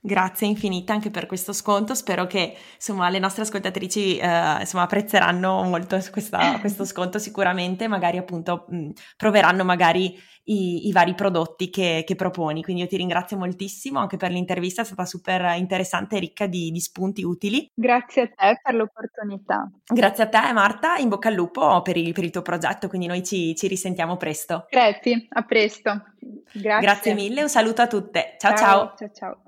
Grazie 0.00 0.46
infinita 0.46 0.92
anche 0.92 1.10
per 1.10 1.26
questo 1.26 1.52
sconto, 1.52 1.94
spero 1.94 2.26
che 2.26 2.56
insomma, 2.74 3.08
le 3.08 3.18
nostre 3.18 3.42
ascoltatrici 3.42 4.18
eh, 4.18 4.56
insomma, 4.60 4.84
apprezzeranno 4.84 5.62
molto 5.64 5.98
questa, 6.10 6.58
questo 6.60 6.84
sconto 6.84 7.18
sicuramente, 7.18 7.88
magari 7.88 8.16
appunto 8.16 8.66
mh, 8.68 8.90
proveranno 9.16 9.64
magari 9.64 10.16
i, 10.46 10.86
i 10.88 10.92
vari 10.92 11.14
prodotti 11.14 11.70
che, 11.70 12.04
che, 12.06 12.14
proponi, 12.14 12.62
quindi 12.62 12.82
io 12.82 12.88
ti 12.88 12.96
ringrazio 12.96 13.36
moltissimo 13.36 13.98
anche 13.98 14.16
per 14.16 14.30
l'intervista, 14.30 14.82
è 14.82 14.84
stata 14.84 15.04
super 15.04 15.56
interessante 15.56 16.16
e 16.16 16.20
ricca 16.20 16.46
di, 16.46 16.70
di 16.70 16.80
spunti 16.80 17.22
utili. 17.22 17.70
Grazie 17.74 18.22
a 18.22 18.28
te 18.28 18.60
per 18.62 18.74
l'opportunità. 18.74 19.68
Grazie 19.84 20.24
a 20.24 20.28
te 20.28 20.52
Marta, 20.52 20.96
in 20.96 21.08
bocca 21.08 21.28
al 21.28 21.34
lupo 21.34 21.82
per 21.82 21.96
il, 21.96 22.12
per 22.12 22.24
il 22.24 22.30
tuo 22.30 22.42
progetto, 22.42 22.88
quindi 22.88 23.06
noi 23.06 23.24
ci, 23.24 23.54
ci 23.56 23.66
risentiamo 23.66 24.16
presto. 24.16 24.66
Grazie, 24.70 25.26
a 25.30 25.42
presto. 25.42 26.04
Grazie. 26.52 26.80
Grazie 26.80 27.14
mille, 27.14 27.42
un 27.42 27.48
saluto 27.48 27.82
a 27.82 27.86
tutte. 27.86 28.36
Ciao 28.38 28.56
ciao. 28.56 28.94
Ciao 28.96 28.96
ciao. 28.96 29.10
ciao. 29.12 29.40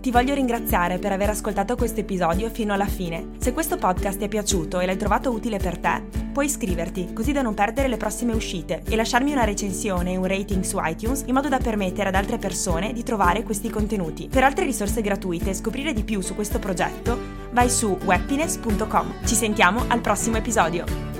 Ti 0.00 0.10
voglio 0.10 0.32
ringraziare 0.32 0.98
per 0.98 1.12
aver 1.12 1.28
ascoltato 1.28 1.76
questo 1.76 2.00
episodio 2.00 2.48
fino 2.48 2.72
alla 2.72 2.86
fine. 2.86 3.32
Se 3.36 3.52
questo 3.52 3.76
podcast 3.76 4.16
ti 4.16 4.24
è 4.24 4.28
piaciuto 4.28 4.80
e 4.80 4.86
l'hai 4.86 4.96
trovato 4.96 5.30
utile 5.30 5.58
per 5.58 5.76
te, 5.76 6.02
puoi 6.32 6.46
iscriverti 6.46 7.12
così 7.12 7.32
da 7.32 7.42
non 7.42 7.52
perdere 7.52 7.86
le 7.86 7.98
prossime 7.98 8.32
uscite 8.32 8.82
e 8.88 8.96
lasciarmi 8.96 9.32
una 9.32 9.44
recensione 9.44 10.12
e 10.12 10.16
un 10.16 10.24
rating 10.24 10.62
su 10.62 10.78
iTunes 10.80 11.24
in 11.26 11.34
modo 11.34 11.48
da 11.48 11.58
permettere 11.58 12.08
ad 12.08 12.14
altre 12.14 12.38
persone 12.38 12.94
di 12.94 13.02
trovare 13.02 13.42
questi 13.42 13.68
contenuti. 13.68 14.28
Per 14.28 14.42
altre 14.42 14.64
risorse 14.64 15.02
gratuite 15.02 15.50
e 15.50 15.54
scoprire 15.54 15.92
di 15.92 16.02
più 16.02 16.22
su 16.22 16.34
questo 16.34 16.58
progetto, 16.58 17.18
vai 17.50 17.68
su 17.68 17.98
webpines.com. 18.02 19.26
Ci 19.26 19.34
sentiamo 19.34 19.84
al 19.86 20.00
prossimo 20.00 20.38
episodio. 20.38 21.19